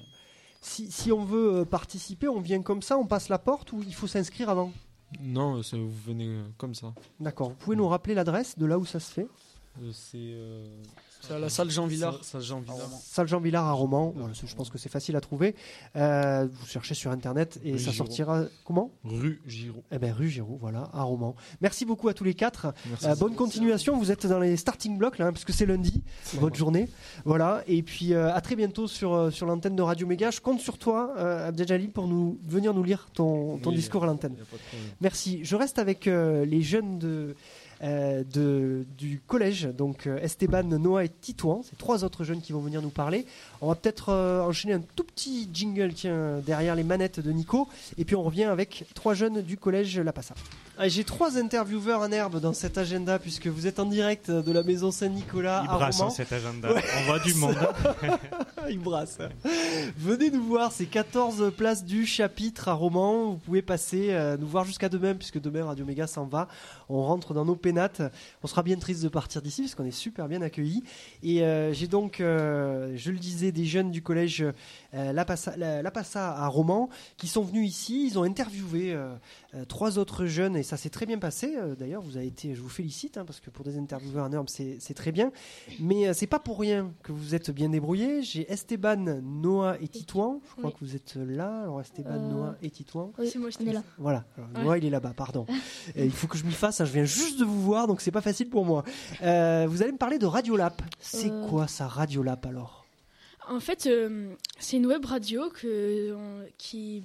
Si, 0.61 0.91
si 0.91 1.11
on 1.11 1.23
veut 1.23 1.57
euh, 1.57 1.65
participer, 1.65 2.27
on 2.27 2.41
vient 2.41 2.61
comme 2.63 2.81
ça, 2.81 2.97
on 2.97 3.05
passe 3.05 3.29
la 3.29 3.37
porte 3.37 3.71
ou 3.73 3.83
il 3.85 3.93
faut 3.93 4.07
s'inscrire 4.07 4.49
avant? 4.49 4.71
Non, 5.21 5.61
c'est- 5.63 5.77
vous 5.77 5.89
venez 6.05 6.27
euh, 6.27 6.43
comme 6.57 6.73
ça. 6.75 6.93
D'accord. 7.19 7.49
Vous 7.49 7.55
pouvez 7.55 7.75
nous 7.77 7.87
rappeler 7.87 8.13
l'adresse 8.15 8.57
de 8.57 8.65
là 8.65 8.77
où 8.79 8.85
ça 8.85 8.99
se 8.99 9.11
fait? 9.13 9.27
C'est 9.93 10.17
euh, 10.17 10.65
C'est 11.21 11.33
à 11.33 11.39
la 11.39 11.49
salle 11.49 11.69
Jean 11.69 11.87
Villard. 11.87 12.23
Salle- 12.23 12.41
Jean 12.41 12.59
Villard. 12.61 12.77
Salle 13.03 13.27
Jean 13.27 13.39
Villard 13.39 13.65
à 13.65 13.71
Romans. 13.73 14.13
Voilà, 14.15 14.33
je 14.33 14.55
pense 14.55 14.69
que 14.69 14.77
c'est 14.77 14.89
facile 14.89 15.15
à 15.15 15.21
trouver. 15.21 15.55
Euh, 15.95 16.47
vous 16.51 16.65
cherchez 16.65 16.93
sur 16.93 17.11
internet 17.11 17.59
et 17.63 17.73
Rue 17.73 17.79
ça 17.79 17.91
Giraud. 17.91 17.97
sortira. 18.05 18.43
Comment? 18.65 18.91
Rue 19.03 19.41
Giraud. 19.45 19.83
Eh 19.91 19.97
ben 19.99 20.13
rue 20.13 20.29
Giroud, 20.29 20.57
voilà, 20.59 20.89
à 20.93 21.03
Romans. 21.03 21.35
Merci 21.61 21.85
beaucoup 21.85 22.07
à 22.09 22.13
tous 22.13 22.23
les 22.23 22.33
quatre. 22.33 22.73
Merci. 22.89 23.07
Euh, 23.07 23.15
bonne 23.15 23.35
continuation. 23.35 23.97
Vous 23.97 24.11
êtes 24.11 24.25
dans 24.27 24.39
les 24.39 24.57
starting 24.57 24.97
blocks 24.97 25.17
là, 25.17 25.27
hein, 25.27 25.33
parce 25.33 25.45
que 25.45 25.53
c'est 25.53 25.65
lundi, 25.65 26.03
votre 26.35 26.55
journée. 26.55 26.87
Voilà. 27.25 27.63
Et 27.67 27.83
puis 27.83 28.13
euh, 28.13 28.33
à 28.33 28.41
très 28.41 28.55
bientôt 28.55 28.87
sur 28.87 29.13
euh, 29.13 29.31
sur 29.31 29.45
l'antenne 29.45 29.75
de 29.75 29.81
Radio 29.81 30.07
Méga. 30.07 30.31
Je 30.31 30.41
compte 30.41 30.59
sur 30.59 30.77
toi, 30.77 31.13
euh, 31.17 31.47
Abdeljalil, 31.47 31.91
pour 31.91 32.07
nous 32.07 32.39
venir 32.45 32.73
nous 32.73 32.83
lire 32.83 33.09
ton 33.13 33.57
ton 33.57 33.69
Oui, 33.71 33.75
discours 33.75 34.03
à 34.03 34.07
l'antenne. 34.07 34.35
Merci. 35.01 35.39
Je 35.43 35.55
reste 35.55 35.79
avec 35.79 36.07
euh, 36.07 36.45
les 36.45 36.61
jeunes 36.61 36.99
de, 36.99 37.35
euh, 37.83 38.23
de- 38.33 38.85
du 38.97 39.21
collège, 39.27 39.63
donc 39.77 40.07
euh, 40.07 40.17
Esteban, 40.19 40.63
Noah 40.63 41.05
et 41.05 41.09
Titouan. 41.09 41.61
C'est 41.63 41.77
trois 41.77 42.03
autres 42.03 42.23
jeunes 42.23 42.41
qui 42.41 42.51
vont 42.51 42.61
venir 42.61 42.81
nous 42.81 42.89
parler. 42.89 43.25
On 43.61 43.67
va 43.67 43.75
peut-être 43.75 44.09
euh, 44.09 44.41
enchaîner 44.41 44.73
un 44.73 44.81
tout 44.95 45.03
petit 45.03 45.47
jingle 45.53 45.93
tiens, 45.93 46.39
derrière 46.45 46.75
les 46.75 46.83
manettes 46.83 47.19
de 47.19 47.31
Nico. 47.31 47.67
Et 47.97 48.05
puis 48.05 48.15
on 48.15 48.23
revient 48.23 48.45
avec 48.45 48.85
trois 48.95 49.13
jeunes 49.13 49.41
du 49.41 49.57
collège 49.57 49.99
La 49.99 50.11
Passa. 50.13 50.33
Ah, 50.79 50.87
J'ai 50.89 51.03
trois 51.03 51.39
intervieweurs 51.39 52.01
en 52.01 52.11
herbe 52.11 52.39
dans 52.39 52.53
cet 52.53 52.77
agenda 52.77 53.17
puisque 53.17 53.47
vous 53.47 53.65
êtes 53.65 53.79
en 53.79 53.85
direct 53.87 54.29
de 54.29 54.51
la 54.51 54.61
maison 54.61 54.91
Saint-Nicolas 54.91 55.63
Il 55.65 55.69
à 55.71 55.87
hein, 55.87 56.09
cet 56.11 56.31
agenda. 56.31 56.71
Ouais. 56.71 56.83
On 56.99 57.05
voit 57.07 57.19
du 57.19 57.33
monde. 57.35 57.55
Il 58.69 58.77
brasse. 58.77 59.17
Venez 59.97 60.29
nous 60.29 60.43
voir, 60.43 60.71
c'est 60.71 60.85
14 60.85 61.51
places 61.55 61.83
du 61.83 62.05
chapitre 62.05 62.67
à 62.67 62.73
Romans. 62.73 63.31
Vous 63.31 63.37
pouvez 63.37 63.63
passer 63.63 64.09
euh, 64.11 64.37
nous 64.37 64.45
voir 64.45 64.65
jusqu'à 64.65 64.87
demain, 64.89 65.15
puisque 65.15 65.39
demain 65.41 65.65
Radio 65.65 65.83
Méga 65.83 66.05
s'en 66.05 66.25
va. 66.25 66.47
On 66.89 67.01
rentre 67.01 67.33
dans 67.33 67.45
nos 67.45 67.55
pénates. 67.55 68.01
On 68.43 68.47
sera 68.47 68.61
bien 68.61 68.77
triste 68.77 69.01
de 69.01 69.09
partir 69.09 69.41
d'ici, 69.41 69.63
parce 69.63 69.73
qu'on 69.73 69.85
est 69.85 69.91
super 69.91 70.27
bien 70.27 70.41
accueillis. 70.43 70.83
Et 71.23 71.41
euh, 71.43 71.73
j'ai 71.73 71.87
donc, 71.87 72.19
euh, 72.19 72.91
je 72.95 73.09
le 73.09 73.17
disais, 73.17 73.51
des 73.51 73.65
jeunes 73.65 73.89
du 73.89 74.03
collège 74.03 74.45
La, 74.93 75.25
Passa, 75.25 75.55
La- 75.57 75.81
La 75.81 75.91
Passa 75.91 76.35
à 76.37 76.47
Romans 76.47 76.89
qui 77.17 77.27
sont 77.27 77.41
venus 77.41 77.67
ici. 77.67 78.05
Ils 78.11 78.19
ont 78.19 78.23
interviewé 78.23 78.95
trois 79.69 79.97
autres 79.97 80.25
jeunes, 80.25 80.55
et 80.57 80.63
ça 80.67 80.77
s'est 80.77 80.89
très 80.89 81.05
bien 81.05 81.17
passé. 81.17 81.55
Euh, 81.57 81.75
D'ailleurs, 81.75 82.01
vous 82.01 82.17
avez 82.17 82.27
été, 82.27 82.53
je 82.53 82.61
vous 82.61 82.69
félicite, 82.69 83.17
hein, 83.17 83.25
parce 83.25 83.39
que 83.39 83.49
pour 83.49 83.65
des 83.65 83.77
intervieweurs 83.77 84.25
en 84.25 84.31
herbe, 84.31 84.47
c'est 84.49 84.93
très 84.93 85.11
bien. 85.11 85.31
Mais 85.79 86.07
euh, 86.07 86.13
c'est 86.13 86.27
pas 86.27 86.39
pour 86.39 86.59
rien 86.59 86.91
que 87.03 87.11
vous 87.11 87.33
êtes 87.33 87.49
bien 87.51 87.69
débrouillés. 87.69 88.21
J'ai 88.21 88.51
Esteban, 88.51 89.21
Noah 89.23 89.77
et 89.81 89.87
Titouan. 89.87 90.41
Je 90.45 90.51
crois 90.57 90.65
Oui. 90.69 90.73
que 90.79 90.85
vous 90.85 90.95
êtes 90.95 91.15
là. 91.15 91.61
Alors 91.63 91.81
Esteban, 91.81 92.11
Euh, 92.11 92.29
Noah 92.31 92.55
et 92.61 92.69
Titouan. 92.69 93.11
Oui, 93.17 93.29
C'est 93.31 93.39
moi, 93.39 93.49
on 93.59 93.65
est 93.65 93.73
là. 93.73 93.83
Voilà. 93.97 94.25
Alors, 94.37 94.49
Ouais. 94.55 94.63
Noah, 94.63 94.77
il 94.77 94.85
est 94.85 94.89
là-bas. 94.89 95.13
Pardon. 95.15 95.45
Et 95.95 96.05
il 96.05 96.11
faut 96.11 96.27
que 96.27 96.37
je 96.37 96.43
m'y 96.45 96.51
fasse. 96.53 96.81
hein, 96.81 96.85
Je 96.85 96.93
viens 96.93 97.05
juste 97.05 97.39
de 97.39 97.45
vous 97.45 97.61
voir, 97.61 97.87
donc 97.87 98.01
c'est 98.01 98.11
pas 98.11 98.21
facile 98.21 98.49
pour 98.49 98.65
moi. 98.65 98.83
Euh, 99.23 99.65
vous 99.69 99.81
allez 99.81 99.91
me 99.93 99.97
parler 99.97 100.19
de 100.19 100.25
Radiolab. 100.25 100.73
C'est 100.99 101.31
Euh. 101.31 101.47
quoi 101.47 101.67
ça, 101.67 101.87
Radiolab 101.87 102.45
alors? 102.45 102.85
En 103.49 103.61
fait, 103.61 103.85
euh, 103.85 104.33
c'est 104.59 104.75
une 104.75 104.87
web 104.87 105.05
radio 105.05 105.49
que, 105.49 106.13
on- 106.13 106.45
qui, 106.57 107.03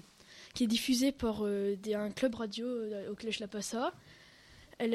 qui 0.55 0.65
est 0.65 0.69
diffusée 0.69 1.13
par 1.13 1.45
euh, 1.45 1.77
un 1.95 2.11
club 2.11 2.35
radio 2.35 2.67
euh, 2.67 3.11
au 3.11 3.15
Collège 3.15 3.41
La 3.41 3.49
Passa. 3.49 3.93
Elle, 4.79 4.95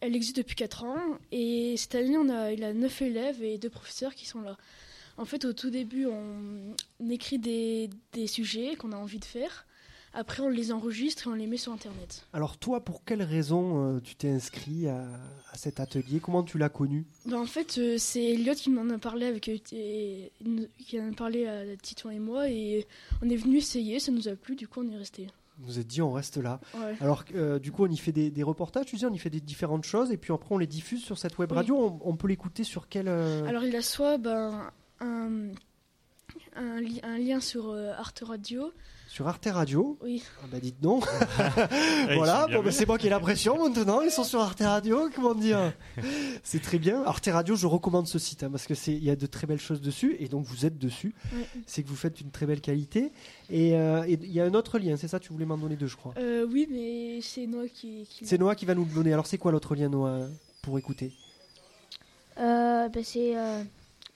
existe 0.00 0.36
depuis 0.36 0.56
4 0.56 0.84
ans 0.84 1.18
et 1.30 1.76
cette 1.76 1.94
année, 1.94 2.16
on 2.16 2.28
a, 2.28 2.52
il 2.52 2.64
a 2.64 2.72
9 2.72 3.02
élèves 3.02 3.42
et 3.42 3.58
2 3.58 3.68
professeurs 3.68 4.14
qui 4.14 4.26
sont 4.26 4.40
là. 4.40 4.56
En 5.18 5.24
fait, 5.24 5.44
au 5.44 5.52
tout 5.52 5.70
début, 5.70 6.06
on 6.06 6.74
écrit 7.10 7.38
des, 7.38 7.90
des 8.12 8.26
sujets 8.26 8.76
qu'on 8.76 8.92
a 8.92 8.96
envie 8.96 9.18
de 9.18 9.24
faire. 9.24 9.66
Après, 10.14 10.42
on 10.42 10.48
les 10.50 10.72
enregistre 10.72 11.26
et 11.26 11.30
on 11.30 11.34
les 11.34 11.46
met 11.46 11.56
sur 11.56 11.72
Internet. 11.72 12.26
Alors 12.34 12.58
toi, 12.58 12.84
pour 12.84 13.02
quelle 13.04 13.22
raison 13.22 13.96
euh, 13.96 14.00
tu 14.00 14.14
t'es 14.14 14.28
inscrit 14.28 14.86
à, 14.86 15.04
à 15.50 15.56
cet 15.56 15.80
atelier? 15.80 16.20
Comment 16.20 16.42
tu 16.42 16.58
l'as 16.58 16.68
connu? 16.68 17.06
Ben, 17.24 17.38
en 17.38 17.46
fait, 17.46 17.78
euh, 17.78 17.96
c'est 17.98 18.22
Elliot 18.22 18.54
qui 18.54 18.68
m'en 18.70 18.88
a 18.90 18.98
parlé 18.98 19.24
avec 19.26 19.48
euh, 19.48 19.56
et- 19.72 20.30
qui 20.78 21.00
en 21.00 21.10
a 21.10 21.14
parlé 21.14 21.46
à 21.46 21.64
Titon 21.80 22.10
et 22.10 22.18
moi 22.18 22.48
et 22.50 22.86
on 23.22 23.30
est 23.30 23.36
venu 23.36 23.56
essayer, 23.56 23.98
ça 24.00 24.12
nous 24.12 24.28
a 24.28 24.36
plu, 24.36 24.54
du 24.54 24.68
coup 24.68 24.80
on 24.82 24.90
est 24.92 24.96
resté. 24.98 25.28
Vous 25.58 25.78
êtes 25.78 25.86
dit, 25.86 26.02
on 26.02 26.12
reste 26.12 26.38
là. 26.38 26.60
Ouais. 26.74 26.96
Alors, 27.00 27.24
euh, 27.34 27.58
du 27.58 27.70
coup, 27.72 27.84
on 27.84 27.90
y 27.90 27.96
fait 27.96 28.10
des, 28.10 28.30
des 28.30 28.42
reportages, 28.42 28.86
tu 28.86 28.98
sais, 28.98 29.06
on 29.06 29.12
y 29.12 29.18
fait 29.18 29.30
des 29.30 29.40
différentes 29.40 29.84
choses, 29.84 30.10
et 30.10 30.16
puis 30.16 30.32
après, 30.32 30.54
on 30.54 30.58
les 30.58 30.66
diffuse 30.66 31.04
sur 31.04 31.18
cette 31.18 31.38
web 31.38 31.50
Oui. 31.52 31.56
radio. 31.58 31.76
On, 31.78 32.00
on 32.10 32.16
peut 32.16 32.26
l'écouter 32.26 32.64
sur 32.64 32.88
quel 32.88 33.06
euh, 33.06 33.44
Alors 33.46 33.62
il 33.62 33.76
a 33.76 33.82
soit 33.82 34.18
ben, 34.18 34.70
un, 35.00 35.50
un, 36.56 36.80
li- 36.80 37.00
un 37.04 37.18
lien 37.18 37.38
sur 37.38 37.72
Arte 37.74 38.22
Radio, 38.26 38.72
Sur 39.12 39.28
Arte 39.28 39.46
Radio. 39.52 39.98
oui, 40.02 40.22
Ah 40.42 40.46
bah 40.50 40.58
dites 40.58 40.82
non. 40.82 41.00
ils 42.08 42.14
voilà, 42.16 42.46
bon, 42.46 42.62
bah, 42.62 42.72
c'est 42.72 42.86
moi 42.86 42.96
qui 42.96 43.08
ai 43.08 43.10
la 43.10 43.20
pression 43.20 43.62
maintenant. 43.62 44.00
Ils 44.00 44.10
sont 44.10 44.24
sur 44.24 44.40
Arte 44.40 44.60
Radio, 44.60 45.10
comment 45.14 45.34
dire? 45.34 45.74
C'est 46.42 46.62
très 46.62 46.78
bien. 46.78 47.02
Arte 47.04 47.28
Radio, 47.30 47.54
je 47.54 47.66
recommande 47.66 48.06
ce 48.06 48.18
site 48.18 48.42
hein, 48.42 48.48
parce 48.50 48.66
que 48.66 48.74
c'est 48.74 48.94
il 48.94 49.04
y 49.04 49.10
a 49.10 49.16
de 49.16 49.26
très 49.26 49.46
belles 49.46 49.60
choses 49.60 49.82
dessus 49.82 50.16
et 50.18 50.28
donc 50.28 50.46
vous 50.46 50.64
êtes 50.64 50.78
dessus. 50.78 51.14
C'est 51.66 51.82
que 51.82 51.88
vous 51.88 51.94
faites 51.94 52.22
une 52.22 52.30
très 52.30 52.46
belle 52.46 52.62
qualité. 52.62 53.12
Et 53.50 53.76
euh, 53.76 54.02
et 54.08 54.14
il 54.14 54.32
y 54.32 54.40
a 54.40 54.44
un 54.46 54.54
autre 54.54 54.78
lien, 54.78 54.96
c'est 54.96 55.08
ça 55.08 55.20
Tu 55.20 55.30
voulais 55.30 55.44
m'en 55.44 55.58
donner 55.58 55.76
deux, 55.76 55.88
je 55.88 55.96
crois. 55.96 56.14
Euh, 56.16 56.46
oui, 56.50 56.66
mais 56.70 57.20
c'est 57.20 57.46
Noah 57.46 57.68
qui. 57.68 58.06
qui 58.08 58.24
C'est 58.24 58.38
Noah 58.38 58.54
qui 58.54 58.64
va 58.64 58.74
nous 58.74 58.86
le 58.86 58.94
donner. 58.94 59.12
Alors 59.12 59.26
c'est 59.26 59.36
quoi 59.36 59.52
l'autre 59.52 59.74
lien, 59.74 59.90
Noah, 59.90 60.20
pour 60.62 60.78
écouter? 60.78 61.12
Euh, 62.40 62.88
c'est 63.04 63.36
euh, 63.36 63.62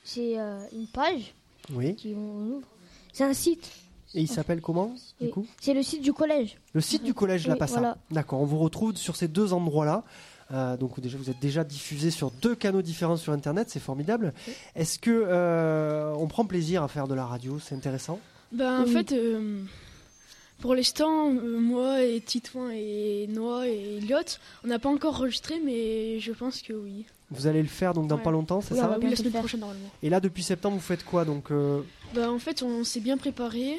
c'est 0.04 0.40
euh, 0.40 0.64
une 0.72 0.86
page 0.86 1.34
Oui. 1.74 1.94
qui 1.96 2.14
on 2.16 2.56
ouvre. 2.56 2.66
C'est 3.12 3.24
un 3.24 3.34
site. 3.34 3.70
Et 4.16 4.20
il 4.22 4.28
s'appelle 4.28 4.60
comment 4.62 4.86
du 5.20 5.26
Oui. 5.26 5.30
coup 5.30 5.46
C'est 5.60 5.74
le 5.74 5.82
site 5.82 6.00
du 6.02 6.12
collège. 6.12 6.56
Le 6.72 6.80
site 6.80 7.04
du 7.04 7.12
collège 7.14 7.42
Oui, 7.44 7.50
La 7.50 7.56
Passa. 7.56 7.74
voilà. 7.80 7.96
D'accord, 8.10 8.40
on 8.40 8.46
vous 8.46 8.58
retrouve 8.58 8.96
sur 8.96 9.14
ces 9.14 9.28
deux 9.28 9.52
endroits-là. 9.52 10.02
Euh, 10.52 10.76
donc 10.76 10.98
déjà, 11.00 11.18
vous 11.18 11.28
êtes 11.28 11.38
déjà 11.40 11.64
diffusé 11.64 12.10
sur 12.10 12.30
deux 12.30 12.54
canaux 12.54 12.80
différents 12.82 13.16
sur 13.16 13.32
Internet, 13.32 13.68
c'est 13.68 13.80
formidable. 13.80 14.32
Est-ce 14.74 14.98
que 14.98 15.10
euh, 15.10 16.14
on 16.16 16.28
prend 16.28 16.44
plaisir 16.46 16.82
à 16.82 16.88
faire 16.88 17.06
de 17.08 17.14
la 17.14 17.26
radio 17.26 17.58
C'est 17.58 17.74
intéressant? 17.74 18.18
Ben, 18.52 18.82
en 18.82 18.86
fait, 18.86 19.12
euh, 19.12 19.60
pour 20.60 20.74
l'instant, 20.74 21.30
euh, 21.34 21.58
moi 21.60 22.02
et 22.02 22.20
Titouan 22.20 22.70
et 22.70 23.26
Noah 23.28 23.68
et 23.68 23.98
Elliot, 23.98 24.16
on 24.64 24.68
n'a 24.68 24.78
pas 24.78 24.88
encore 24.88 25.16
enregistré, 25.16 25.56
mais 25.64 26.20
je 26.20 26.32
pense 26.32 26.62
que 26.62 26.72
oui. 26.72 27.04
Vous 27.32 27.48
allez 27.48 27.60
le 27.60 27.68
faire 27.68 27.92
donc 27.92 28.06
dans 28.06 28.16
Ouais. 28.16 28.22
pas 28.22 28.30
longtemps, 28.30 28.60
c'est 28.60 28.76
ça? 28.76 28.86
va 28.86 28.98
oui, 28.98 29.10
la 29.10 29.16
semaine 29.16 29.32
prochaine 29.32 29.60
normalement. 29.60 29.90
Et 30.02 30.08
là, 30.08 30.20
depuis 30.20 30.44
septembre, 30.44 30.76
vous 30.76 30.80
faites 30.82 31.04
quoi 31.04 31.24
donc 31.24 31.50
euh, 31.50 31.82
Bah, 32.14 32.30
en 32.30 32.38
fait, 32.38 32.62
on 32.62 32.82
s'est 32.84 33.00
bien 33.00 33.16
préparé. 33.18 33.76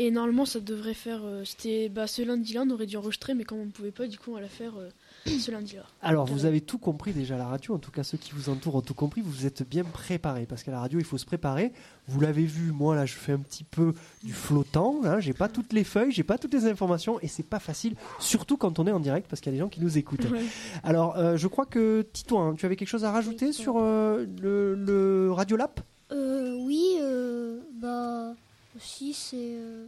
Et 0.00 0.12
normalement, 0.12 0.44
ça 0.44 0.60
devrait 0.60 0.94
faire. 0.94 1.22
euh, 1.24 1.42
C'était 1.44 1.88
bah, 1.88 2.06
ce 2.06 2.22
lundi-là, 2.22 2.62
on 2.64 2.70
aurait 2.70 2.86
dû 2.86 2.96
enregistrer, 2.96 3.34
mais 3.34 3.42
comme 3.42 3.58
on 3.58 3.64
ne 3.66 3.70
pouvait 3.72 3.90
pas, 3.90 4.06
du 4.06 4.16
coup, 4.16 4.30
on 4.30 4.34
va 4.34 4.40
la 4.40 4.48
faire 4.48 4.74
euh, 4.78 4.90
ce 5.26 5.50
lundi-là. 5.50 5.82
Alors, 6.02 6.24
vous 6.26 6.44
avez 6.44 6.60
tout 6.60 6.78
compris 6.78 7.12
déjà 7.12 7.34
à 7.34 7.38
la 7.38 7.46
radio, 7.48 7.74
en 7.74 7.78
tout 7.78 7.90
cas 7.90 8.04
ceux 8.04 8.16
qui 8.16 8.30
vous 8.32 8.48
entourent 8.48 8.76
ont 8.76 8.80
tout 8.80 8.94
compris, 8.94 9.22
vous 9.22 9.30
vous 9.32 9.44
êtes 9.46 9.68
bien 9.68 9.82
préparé, 9.82 10.46
parce 10.46 10.62
qu'à 10.62 10.70
la 10.70 10.78
radio, 10.78 11.00
il 11.00 11.04
faut 11.04 11.18
se 11.18 11.26
préparer. 11.26 11.72
Vous 12.06 12.20
l'avez 12.20 12.44
vu, 12.44 12.70
moi 12.70 12.94
là, 12.94 13.06
je 13.06 13.14
fais 13.14 13.32
un 13.32 13.38
petit 13.40 13.64
peu 13.64 13.92
du 14.22 14.32
flottant, 14.32 15.00
hein, 15.04 15.18
j'ai 15.18 15.32
pas 15.34 15.48
toutes 15.48 15.72
les 15.72 15.82
feuilles, 15.84 16.12
j'ai 16.12 16.22
pas 16.22 16.38
toutes 16.38 16.54
les 16.54 16.66
informations, 16.66 17.18
et 17.20 17.26
c'est 17.26 17.42
pas 17.42 17.58
facile, 17.58 17.96
surtout 18.20 18.56
quand 18.56 18.78
on 18.78 18.86
est 18.86 18.92
en 18.92 19.00
direct, 19.00 19.26
parce 19.28 19.40
qu'il 19.40 19.50
y 19.52 19.54
a 19.54 19.56
des 19.58 19.60
gens 19.64 19.68
qui 19.68 19.80
nous 19.80 19.98
écoutent. 19.98 20.30
Ouais. 20.30 20.44
Alors, 20.84 21.16
euh, 21.18 21.36
je 21.36 21.48
crois 21.48 21.66
que 21.66 22.06
Tito, 22.12 22.38
hein, 22.38 22.54
tu 22.56 22.64
avais 22.66 22.76
quelque 22.76 22.88
chose 22.88 23.04
à 23.04 23.10
rajouter 23.10 23.52
sur 23.52 23.74
euh, 23.78 24.24
le, 24.40 24.74
le 24.76 25.32
Radiolab 25.32 25.72
Euh, 26.12 26.54
oui, 26.60 26.84
euh, 27.02 27.58
bah 27.80 28.34
aussi 28.78 29.12
c'est 29.12 29.36
euh, 29.36 29.86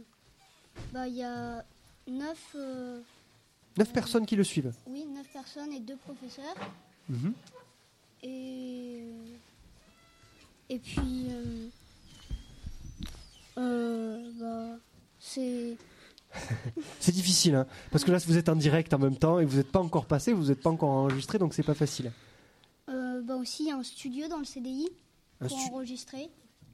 bah 0.93 1.07
il 1.07 1.15
y 1.15 1.23
a 1.23 1.63
neuf 2.07 2.51
euh, 2.55 3.01
Neuf 3.77 3.91
personnes 3.93 4.25
qui 4.25 4.35
le 4.35 4.43
suivent. 4.43 4.73
oui 4.87 5.05
neuf 5.05 5.27
personnes 5.33 5.71
et 5.73 5.79
deux 5.79 5.97
professeurs 5.97 6.55
Mhm. 7.09 7.33
et 8.23 9.03
et 10.69 10.79
puis 10.79 11.25
euh, 11.29 11.67
euh, 13.57 14.31
bah 14.39 14.77
c'est 15.19 15.75
C'est 17.01 17.11
difficile, 17.11 17.55
hein, 17.55 17.67
parce 17.91 18.05
que 18.05 18.11
là, 18.11 18.17
vous 18.25 18.37
êtes 18.37 18.47
en 18.47 18.55
direct 18.55 18.93
en 18.93 18.99
même 18.99 19.17
temps, 19.17 19.39
et 19.39 19.45
vous 19.45 19.57
n'êtes 19.57 19.69
pas 19.69 19.81
encore 19.81 20.05
passé, 20.05 20.31
vous 20.31 20.45
n'êtes 20.45 20.61
pas 20.61 20.69
encore 20.69 20.89
enregistré, 20.89 21.37
donc 21.37 21.53
c'est 21.53 21.61
pas 21.63 21.73
facile. 21.73 22.09
euh, 22.87 23.21
bah 23.21 23.35
aussi 23.35 23.63
il 23.63 23.67
y 23.67 23.71
a 23.71 23.75
un 23.75 23.83
studio 23.83 24.27
dans 24.29 24.37
le 24.37 24.45
CDI 24.45 24.87
Un 25.41 25.47
pour 25.49 25.57
enregistrer. 25.73 26.29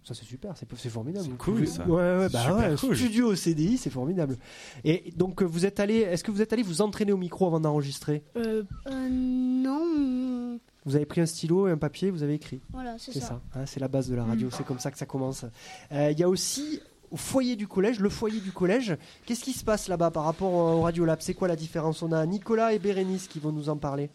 Ça 0.07 0.13
c'est 0.13 0.23
super, 0.23 0.53
c'est 0.55 0.89
formidable. 0.89 1.25
C'est 1.29 1.37
cool, 1.37 1.67
ça. 1.67 1.85
Ouais, 1.85 1.95
ouais, 1.95 2.29
bah 2.29 2.39
Super 2.43 2.55
ouais, 2.57 2.65
un 2.67 2.75
cool. 2.77 2.95
studio 2.95 3.27
au 3.31 3.35
CDI, 3.35 3.77
c'est 3.77 3.89
formidable. 3.89 4.37
Et 4.85 5.11
donc 5.17 5.43
vous 5.43 5.65
êtes 5.65 5.81
allé, 5.81 5.95
est-ce 5.97 6.23
que 6.23 6.31
vous 6.31 6.41
êtes 6.41 6.53
allé 6.53 6.63
vous 6.63 6.81
entraîner 6.81 7.11
au 7.11 7.17
micro 7.17 7.45
avant 7.45 7.59
d'enregistrer? 7.59 8.23
Euh, 8.37 8.63
Euh, 8.89 9.09
non, 9.09 9.81
on- 9.97 10.59
Vous 10.85 10.95
avez 10.95 11.05
pris 11.05 11.19
un 11.19 11.25
stylo 11.25 11.67
et 11.67 11.71
un 11.71 11.77
papier, 11.77 12.09
vous 12.09 12.23
avez 12.23 12.35
écrit. 12.35 12.61
Voilà, 12.71 12.95
c'est 12.97 13.11
C'est 13.11 13.19
ça. 13.19 13.27
ça, 13.27 13.41
hein, 13.55 13.65
c'est 13.65 13.81
la 13.81 13.89
base 13.89 14.09
de 14.09 14.15
la 14.15 14.23
radio, 14.23 14.49
c'est 14.49 14.65
comme 14.65 14.79
ça 14.79 14.91
que 14.91 14.97
ça 14.97 15.05
commence. 15.05 15.43
Euh, 15.91 16.11
Il 16.11 16.17
y 16.19 16.23
a 16.23 16.29
aussi 16.29 16.79
au 17.11 17.17
foyer 17.17 17.57
du 17.57 17.67
collège, 17.67 17.99
le 17.99 18.07
foyer 18.09 18.39
du 18.39 18.53
collège. 18.53 18.95
Qu'est-ce 19.25 19.43
qui 19.43 19.51
se 19.53 19.65
passe 19.65 19.89
là-bas 19.89 20.11
par 20.11 20.23
rapport 20.23 20.53
au 20.53 20.81
Radio 20.83 21.03
Lab? 21.03 21.19
C'est 21.21 21.33
quoi 21.33 21.49
la 21.49 21.57
différence? 21.57 22.01
On 22.01 22.13
a 22.13 22.25
Nicolas 22.25 22.71
et 22.73 22.79
Bérénice 22.79 23.27
qui 23.27 23.39
vont 23.39 23.51
nous 23.51 23.67
en 23.67 23.75
parler. 23.75 24.09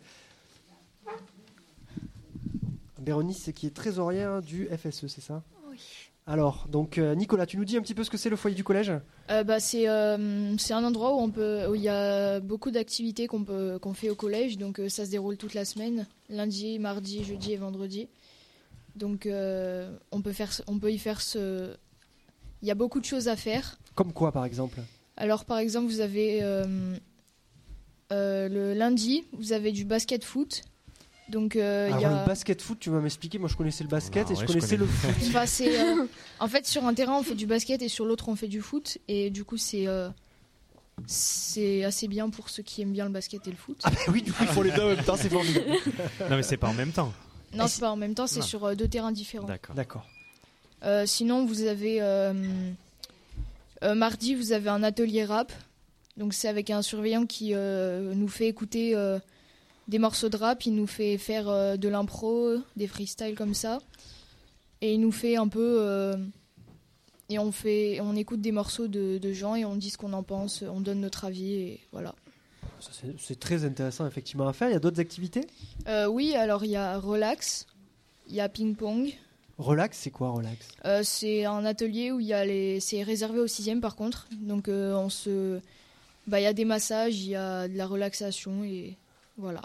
Bérénice 3.00 3.50
qui 3.54 3.66
est 3.66 3.70
trésorière 3.74 4.40
du 4.42 4.66
FSE, 4.68 5.08
c'est 5.08 5.20
ça? 5.20 5.42
Alors, 6.26 6.68
donc 6.68 6.98
euh, 6.98 7.16
Nicolas, 7.16 7.46
tu 7.46 7.56
nous 7.56 7.64
dis 7.64 7.76
un 7.76 7.82
petit 7.82 7.94
peu 7.94 8.04
ce 8.04 8.10
que 8.10 8.16
c'est 8.16 8.30
le 8.30 8.36
foyer 8.36 8.54
du 8.54 8.62
collège? 8.62 8.92
Euh, 9.30 9.42
bah, 9.42 9.58
c'est 9.58 9.88
euh, 9.88 10.56
c'est 10.56 10.72
un 10.72 10.84
endroit 10.84 11.14
où 11.16 11.18
on 11.18 11.30
peut 11.30 11.66
où 11.66 11.74
il 11.74 11.82
y 11.82 11.88
a 11.88 12.38
beaucoup 12.38 12.70
d'activités 12.70 13.26
qu'on 13.26 13.42
peut 13.42 13.78
qu'on 13.80 13.92
fait 13.92 14.08
au 14.08 14.14
collège. 14.14 14.56
Donc 14.56 14.78
euh, 14.78 14.88
ça 14.88 15.04
se 15.04 15.10
déroule 15.10 15.36
toute 15.36 15.54
la 15.54 15.64
semaine 15.64 16.06
lundi 16.28 16.78
mardi 16.78 17.24
jeudi 17.24 17.52
et 17.52 17.56
vendredi. 17.56 18.08
Donc 18.94 19.26
on 19.26 20.22
peut 20.22 20.32
faire 20.32 20.52
on 20.66 20.78
peut 20.78 20.92
y 20.92 20.98
faire 20.98 21.20
ce 21.22 21.74
il 22.60 22.68
y 22.68 22.70
a 22.70 22.74
beaucoup 22.74 23.00
de 23.00 23.04
choses 23.04 23.26
à 23.26 23.36
faire. 23.36 23.78
Comme 23.94 24.12
quoi 24.12 24.30
par 24.30 24.44
exemple? 24.44 24.80
Alors 25.16 25.44
par 25.44 25.58
exemple 25.58 25.88
vous 25.88 26.00
avez 26.00 26.40
le 28.10 28.74
lundi 28.74 29.24
vous 29.32 29.52
avez 29.52 29.72
du 29.72 29.84
basket 29.84 30.22
foot 30.24 30.62
donc 31.32 31.56
euh, 31.56 31.86
il 31.88 31.92
Alors 31.94 32.02
y 32.02 32.04
a 32.04 32.20
le 32.20 32.26
basket 32.26 32.60
foot, 32.62 32.78
tu 32.78 32.90
vas 32.90 33.00
m'expliquer. 33.00 33.38
Moi, 33.38 33.48
je 33.48 33.56
connaissais 33.56 33.82
le 33.82 33.88
basket 33.90 34.30
et 34.30 34.34
je 34.34 34.40
ouais, 34.40 34.46
je 34.46 34.52
connaissais 34.52 34.76
connais. 34.76 34.86
le 34.86 34.86
foot. 34.86 35.10
Enfin, 35.34 35.64
euh, 35.64 36.06
en 36.40 36.46
fait, 36.48 36.66
sur 36.66 36.84
un 36.84 36.94
terrain, 36.94 37.18
on 37.18 37.22
fait 37.22 37.34
du 37.34 37.46
basket 37.46 37.82
et 37.82 37.88
sur 37.88 38.04
l'autre, 38.04 38.28
on 38.28 38.36
fait 38.36 38.48
du 38.48 38.60
foot. 38.60 38.98
Et 39.08 39.30
du 39.30 39.42
coup, 39.42 39.56
c'est 39.56 39.88
euh, 39.88 40.10
c'est 41.06 41.84
assez 41.84 42.06
bien 42.06 42.30
pour 42.30 42.50
ceux 42.50 42.62
qui 42.62 42.82
aiment 42.82 42.92
bien 42.92 43.06
le 43.06 43.10
basket 43.10 43.46
et 43.46 43.50
le 43.50 43.56
foot. 43.56 43.80
Ah 43.82 43.90
bah 43.90 43.96
oui, 44.12 44.22
du 44.22 44.32
coup, 44.32 44.42
ils 44.42 44.48
font 44.48 44.62
les 44.62 44.70
deux 44.70 44.82
en 44.82 44.88
même 44.88 45.04
temps, 45.04 45.16
c'est 45.16 45.30
formidable. 45.30 45.66
Non, 46.30 46.36
mais 46.36 46.42
c'est 46.42 46.56
pas 46.56 46.68
en 46.68 46.74
même 46.74 46.92
temps. 46.92 47.12
non, 47.54 47.66
c'est 47.66 47.80
pas 47.80 47.90
en 47.90 47.96
même 47.96 48.14
temps, 48.14 48.26
c'est 48.26 48.42
sur 48.42 48.64
euh, 48.64 48.74
deux 48.74 48.88
terrains 48.88 49.12
différents. 49.12 49.46
D'accord. 49.46 49.74
D'accord. 49.74 50.06
Euh, 50.84 51.06
sinon, 51.06 51.46
vous 51.46 51.62
avez 51.62 52.02
euh, 52.02 52.32
euh, 53.82 53.94
mardi, 53.94 54.34
vous 54.34 54.52
avez 54.52 54.68
un 54.68 54.82
atelier 54.82 55.24
rap. 55.24 55.52
Donc, 56.16 56.34
c'est 56.34 56.48
avec 56.48 56.70
un 56.70 56.82
surveillant 56.82 57.24
qui 57.24 57.54
euh, 57.54 58.12
nous 58.14 58.28
fait 58.28 58.46
écouter 58.48 58.94
euh, 58.94 59.18
des 59.88 59.98
morceaux 59.98 60.28
de 60.28 60.36
rap. 60.36 60.64
Il 60.66 60.74
nous 60.74 60.86
fait 60.86 61.18
faire 61.18 61.48
euh, 61.48 61.76
de 61.76 61.88
l'impro, 61.88 62.56
des 62.76 62.86
freestyles 62.86 63.34
comme 63.34 63.54
ça. 63.54 63.78
Et 64.80 64.94
il 64.94 65.00
nous 65.00 65.12
fait 65.12 65.36
un 65.36 65.48
peu. 65.48 65.76
euh, 65.80 66.16
et 67.28 67.38
on, 67.38 67.52
fait, 67.52 68.00
on 68.00 68.14
écoute 68.16 68.40
des 68.40 68.52
morceaux 68.52 68.88
de, 68.88 69.18
de 69.18 69.32
gens 69.32 69.54
et 69.54 69.64
on 69.64 69.76
dit 69.76 69.90
ce 69.90 69.96
qu'on 69.96 70.12
en 70.12 70.22
pense, 70.22 70.62
on 70.62 70.80
donne 70.80 71.00
notre 71.00 71.24
avis 71.24 71.54
et 71.54 71.80
voilà. 71.92 72.14
C'est- 72.80 73.14
C'est 73.18 73.38
très 73.38 73.64
intéressant 73.64 74.06
effectivement 74.06 74.46
à 74.48 74.52
faire. 74.52 74.68
Il 74.68 74.72
y 74.72 74.76
a 74.76 74.80
d'autres 74.80 75.00
activités? 75.00 75.46
Euh, 75.88 76.06
oui, 76.06 76.34
alors 76.34 76.64
il 76.64 76.72
y 76.72 76.76
a 76.76 76.98
relax, 76.98 77.66
il 78.28 78.34
y 78.34 78.40
a 78.40 78.48
ping-pong. 78.48 79.12
Relax, 79.56 79.96
c'est 79.98 80.10
quoi 80.10 80.30
relax? 80.30 80.68
Euh, 80.84 81.02
c'est 81.04 81.44
un 81.44 81.64
atelier 81.64 82.10
où 82.10 82.18
il 82.20 82.26
y 82.26 82.32
a 82.34 82.44
les, 82.44 82.80
c'est 82.80 83.02
réservé 83.02 83.38
aux 83.38 83.46
sixièmes 83.46 83.80
par 83.80 83.94
contre. 83.96 84.26
Donc 84.32 84.68
euh, 84.68 84.94
on 84.94 85.08
se, 85.08 85.60
bah 86.26 86.40
il 86.40 86.42
y 86.42 86.46
a 86.46 86.52
des 86.52 86.64
massages, 86.64 87.16
il 87.20 87.30
y 87.30 87.36
a 87.36 87.68
de 87.68 87.76
la 87.78 87.86
relaxation 87.86 88.64
et 88.64 88.96
voilà. 89.36 89.62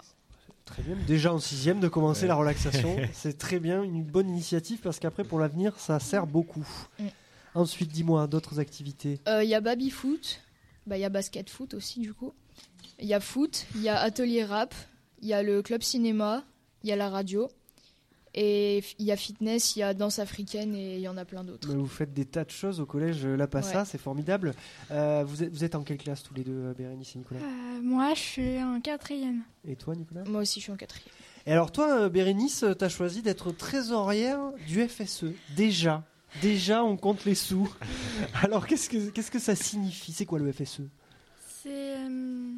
Très 0.64 0.82
bien. 0.82 0.96
Déjà 1.06 1.32
en 1.32 1.38
sixième 1.38 1.80
de 1.80 1.88
commencer 1.88 2.22
Ouais. 2.22 2.28
la 2.28 2.34
relaxation, 2.34 2.96
c'est 3.12 3.38
très 3.38 3.58
bien, 3.58 3.82
une 3.82 4.02
bonne 4.04 4.28
initiative 4.28 4.80
parce 4.80 4.98
qu'après 4.98 5.24
pour 5.24 5.38
l'avenir 5.38 5.78
ça 5.78 5.98
sert 5.98 6.26
beaucoup. 6.26 6.66
Mm. 6.98 7.06
Ensuite, 7.54 7.90
dis-moi 7.90 8.26
d'autres 8.26 8.60
activités. 8.60 9.18
Euh, 9.28 9.42
Il 9.42 9.48
y 9.48 9.54
a 9.54 9.60
baby 9.60 9.90
foot, 9.90 10.40
bah 10.86 10.96
il 10.98 11.00
y 11.00 11.04
a 11.04 11.08
basket 11.08 11.48
foot 11.48 11.72
aussi 11.74 12.00
du 12.00 12.12
coup. 12.12 12.32
Il 13.00 13.06
y 13.06 13.14
a 13.14 13.20
foot, 13.20 13.66
il 13.74 13.82
y 13.82 13.88
a 13.88 13.98
atelier 13.98 14.44
rap, 14.44 14.74
il 15.22 15.28
y 15.28 15.32
a 15.32 15.42
le 15.42 15.62
club 15.62 15.82
cinéma, 15.82 16.44
il 16.82 16.90
y 16.90 16.92
a 16.92 16.96
la 16.96 17.08
radio 17.08 17.48
et 18.40 18.84
il 19.00 19.04
y 19.04 19.10
a 19.10 19.16
fitness, 19.16 19.74
il 19.74 19.80
y 19.80 19.82
a 19.82 19.94
danse 19.94 20.20
africaine 20.20 20.72
et 20.76 20.94
il 20.94 21.00
y 21.00 21.08
en 21.08 21.16
a 21.16 21.24
plein 21.24 21.42
d'autres. 21.42 21.66
Mais 21.68 21.74
Vous 21.74 21.86
faites 21.88 22.12
des 22.14 22.24
tas 22.24 22.44
de 22.44 22.50
choses 22.50 22.78
au 22.78 22.86
collège 22.86 23.26
La 23.26 23.48
Passa, 23.48 23.80
Ouais. 23.80 23.84
c'est 23.84 23.98
formidable. 23.98 24.54
Euh, 24.92 25.24
vous, 25.26 25.42
êtes, 25.42 25.50
vous 25.52 25.64
êtes 25.64 25.74
en 25.74 25.82
quelle 25.82 25.96
classe 25.98 26.22
tous 26.22 26.34
les 26.34 26.44
deux, 26.44 26.52
euh, 26.52 26.72
Bérénice 26.74 27.16
et 27.16 27.18
Nicolas? 27.18 27.40
Euh, 27.40 27.80
moi, 27.82 28.14
je 28.14 28.20
suis 28.20 28.62
en 28.62 28.80
quatrième. 28.80 29.42
Et 29.66 29.74
toi, 29.74 29.96
Nicolas? 29.96 30.22
Moi 30.24 30.42
aussi 30.42 30.60
je 30.60 30.64
suis 30.64 30.72
en 30.72 30.76
quatrième. 30.76 31.08
Et 31.46 31.52
alors 31.52 31.72
toi, 31.72 32.02
euh, 32.02 32.08
Bérénice, 32.08 32.64
tu 32.78 32.84
as 32.84 32.88
choisi 32.88 33.22
d'être 33.22 33.50
trésorière 33.50 34.38
du 34.68 34.86
FSE. 34.86 35.26
Déjà, 35.56 36.04
déjà 36.42 36.84
on 36.84 36.96
compte 36.96 37.24
les 37.24 37.34
sous. 37.34 37.68
alors 38.42 38.66
qu'est-ce 38.68 38.88
que, 38.88 39.08
qu'est-ce 39.10 39.30
que 39.32 39.38
ça 39.40 39.56
signifie? 39.56 40.12
C'est 40.12 40.26
quoi 40.26 40.38
le 40.38 40.52
FSE 40.52 40.82
C'est 41.62 41.96
euh, 41.96 42.50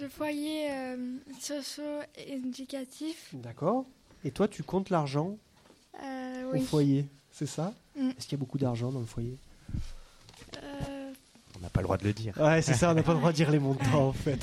le 0.00 0.08
foyer 0.08 0.70
euh, 0.70 0.96
socio-éducatif. 1.40 3.30
D'accord. 3.34 3.84
Et 4.24 4.30
toi, 4.30 4.48
tu 4.48 4.62
comptes 4.62 4.90
l'argent 4.90 5.36
Euh, 6.02 6.52
au 6.54 6.60
foyer, 6.60 7.06
c'est 7.30 7.46
ça 7.46 7.72
Mm. 7.96 8.10
Est-ce 8.10 8.26
qu'il 8.28 8.32
y 8.32 8.34
a 8.36 8.44
beaucoup 8.44 8.56
d'argent 8.58 8.92
dans 8.92 9.00
le 9.00 9.04
foyer 9.06 9.36
Euh, 10.62 11.12
On 11.56 11.60
n'a 11.60 11.68
pas 11.68 11.80
le 11.80 11.84
droit 11.84 11.96
de 11.98 12.04
le 12.04 12.12
dire. 12.12 12.34
Ouais, 12.38 12.62
c'est 12.62 12.74
ça, 12.74 12.92
on 12.92 12.94
n'a 12.94 13.02
pas 13.02 13.12
le 13.12 13.18
droit 13.18 13.32
de 13.32 13.36
dire 13.36 13.50
les 13.50 13.58
montants 13.58 14.08
en 14.08 14.12
fait. 14.12 14.38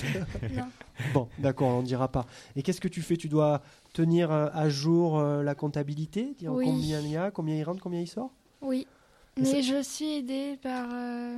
non. 0.51 0.67
Bon, 1.13 1.29
d'accord, 1.39 1.69
on 1.69 1.81
ne 1.81 1.85
dira 1.87 2.07
pas. 2.11 2.25
Et 2.55 2.61
qu'est-ce 2.63 2.81
que 2.81 2.87
tu 2.89 3.01
fais 3.01 3.15
Tu 3.17 3.29
dois 3.29 3.61
tenir 3.93 4.31
euh, 4.31 4.49
à 4.53 4.67
jour 4.67 5.17
euh, 5.19 5.43
la 5.43 5.55
comptabilité 5.55 6.33
Dire 6.39 6.51
Oui. 6.53 6.65
combien 6.65 6.99
il 6.99 7.09
y 7.11 7.15
a, 7.17 7.31
combien 7.31 7.55
il 7.55 7.63
rentre, 7.63 7.81
combien 7.81 8.01
il 8.01 8.07
sort 8.07 8.31
Oui. 8.61 8.85
Et 9.37 9.41
Mais 9.41 9.61
je 9.63 9.81
suis 9.81 10.17
aidée 10.17 10.57
par, 10.61 10.89
euh, 10.91 11.37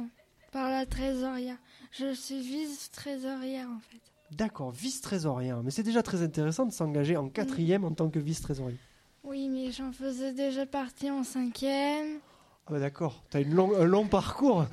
par 0.52 0.70
la 0.72 0.86
trésorière. 0.86 1.58
Je 1.92 2.14
suis 2.14 2.42
vice-trésorière 2.42 3.68
en 3.70 3.80
fait. 3.80 4.00
D'accord, 4.32 4.72
vice-trésorier. 4.72 5.54
Mais 5.64 5.72
c'est 5.72 5.84
déjà 5.84 6.04
très 6.04 6.22
intéressant 6.22 6.66
de 6.66 6.72
s'engager 6.72 7.18
en 7.18 7.30
quatrième 7.30 7.84
en 7.84 7.92
tant 7.92 8.10
que 8.10 8.20
vice-trésorier. 8.20 8.78
Oui, 9.24 9.50
mais 9.50 9.72
j'en 9.72 9.92
faisais 9.92 10.34
déjà 10.34 10.66
partie 10.66 11.10
en 11.12 11.24
cinquième. 11.24 12.20
Ah 12.68 12.74
bah 12.74 12.80
d'accord, 12.80 13.24
tu 13.32 13.38
as 13.38 13.40
une 13.40 13.54
long- 13.56 13.76
un 13.76 13.84
long 13.86 14.08
parcours. 14.08 14.66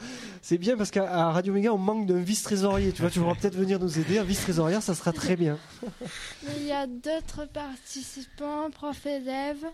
C'est 0.42 0.58
bien 0.58 0.76
parce 0.76 0.90
qu'à 0.90 1.30
Radio 1.30 1.54
Méga, 1.54 1.72
on 1.72 1.78
manque 1.78 2.06
d'un 2.06 2.20
vice-trésorier. 2.20 2.92
Tu 2.92 3.00
vois, 3.00 3.10
tu 3.10 3.18
pourras 3.20 3.34
peut-être 3.34 3.54
venir 3.56 3.80
nous 3.80 3.98
aider. 3.98 4.18
Un 4.18 4.24
vice-trésorière, 4.24 4.82
ça 4.82 4.94
sera 4.94 5.12
très 5.12 5.34
bien. 5.36 5.58
Mais 6.44 6.52
il 6.58 6.66
y 6.66 6.72
a 6.72 6.86
d'autres 6.86 7.46
participants, 7.46 8.70
prof 8.70 9.06
élèves. 9.06 9.64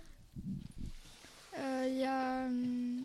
Euh, 1.58 1.86
Il 1.88 1.98
y 1.98 2.04
a 2.04 2.46
hum, 2.46 3.02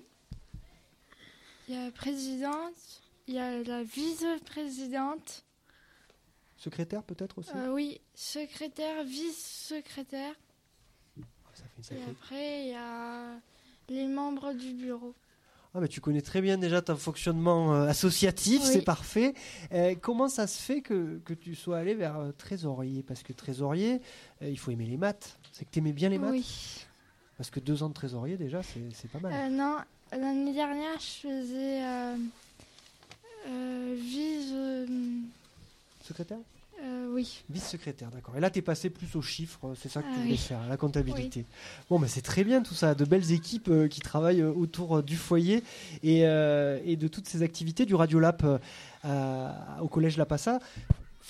il 1.67 1.75
y 1.75 1.77
a 1.77 1.85
la 1.85 1.91
présidente, 1.91 3.01
il 3.27 3.33
y 3.33 3.39
a 3.39 3.61
la 3.63 3.83
vice-présidente. 3.83 5.43
Secrétaire 6.57 7.03
peut-être 7.03 7.37
aussi 7.37 7.51
Euh, 7.55 7.71
oui, 7.71 7.99
secrétaire, 8.15 9.03
vice-secrétaire. 9.03 10.33
Ça 11.53 11.63
fait 11.81 11.95
une 11.95 12.01
Et 12.01 12.03
après, 12.11 12.61
il 12.63 12.69
y 12.69 12.75
a 12.75 13.39
les 13.89 14.07
membres 14.07 14.53
du 14.53 14.73
bureau. 14.73 15.13
Ah, 15.73 15.79
mais 15.79 15.87
tu 15.87 16.01
connais 16.01 16.21
très 16.21 16.41
bien 16.41 16.57
déjà 16.57 16.81
ton 16.81 16.95
fonctionnement 16.95 17.73
euh, 17.73 17.87
associatif, 17.87 18.61
Oui. 18.63 18.69
c'est 18.73 18.81
parfait. 18.81 19.33
Euh, 19.71 19.93
comment 20.01 20.27
ça 20.29 20.47
se 20.47 20.59
fait 20.59 20.81
que, 20.81 21.19
que 21.25 21.33
tu 21.33 21.53
sois 21.55 21.77
allé 21.77 21.93
vers 21.93 22.17
euh, 22.17 22.31
trésorier? 22.31 23.03
Parce 23.03 23.21
que 23.21 23.33
trésorier, 23.33 24.01
euh, 24.41 24.49
il 24.49 24.57
faut 24.57 24.71
aimer 24.71 24.85
les 24.87 24.97
maths. 24.97 25.37
C'est 25.51 25.65
que 25.65 25.69
tu 25.71 25.79
aimais 25.79 25.93
bien 25.93 26.09
les 26.09 26.17
maths? 26.17 26.31
Oui. 26.31 26.85
Parce 27.37 27.51
que 27.51 27.59
deux 27.59 27.83
ans 27.83 27.89
de 27.89 27.93
trésorier, 27.93 28.37
déjà, 28.37 28.61
c'est 28.63 29.11
pas 29.11 29.19
mal. 29.19 29.51
Non, 29.51 29.77
l'année 30.11 30.53
dernière, 30.53 30.99
je 30.99 31.27
faisais 31.27 31.81
vice. 33.95 34.51
euh, 34.53 34.85
Secrétaire 36.07 36.37
euh, 36.83 37.07
oui. 37.11 37.43
Vice-secrétaire, 37.49 38.11
d'accord. 38.11 38.37
Et 38.37 38.39
là, 38.39 38.51
tu 38.51 38.59
es 38.59 38.61
passé 38.61 38.91
plus 38.91 39.15
aux 39.15 39.21
chiffres, 39.23 39.59
euh, 39.65 39.73
c'est 39.75 39.89
ça 39.89 40.01
que 40.03 40.07
tu 40.07 40.13
Ah 40.13 40.19
voulais 40.19 40.31
oui. 40.33 40.37
faire, 40.37 40.59
à 40.61 40.67
la 40.67 40.77
comptabilité. 40.77 41.43
Bon, 41.89 41.99
bah, 41.99 42.05
c'est 42.07 42.21
très 42.21 42.43
bien 42.43 42.61
tout 42.61 42.75
ça, 42.75 42.93
de 42.93 43.03
belles 43.03 43.31
équipes 43.31 43.69
euh, 43.69 43.87
qui 43.87 43.99
travaillent 43.99 44.41
euh, 44.41 44.51
autour 44.53 45.01
du 45.01 45.15
foyer 45.15 45.63
et, 46.03 46.19
et 46.19 46.95
de 46.95 47.07
toutes 47.07 47.27
ces 47.27 47.41
activités 47.41 47.85
du 47.85 47.95
Radiolab 47.95 48.59
au 49.81 49.87
Collège 49.87 50.17
La 50.17 50.27
Passa. 50.27 50.59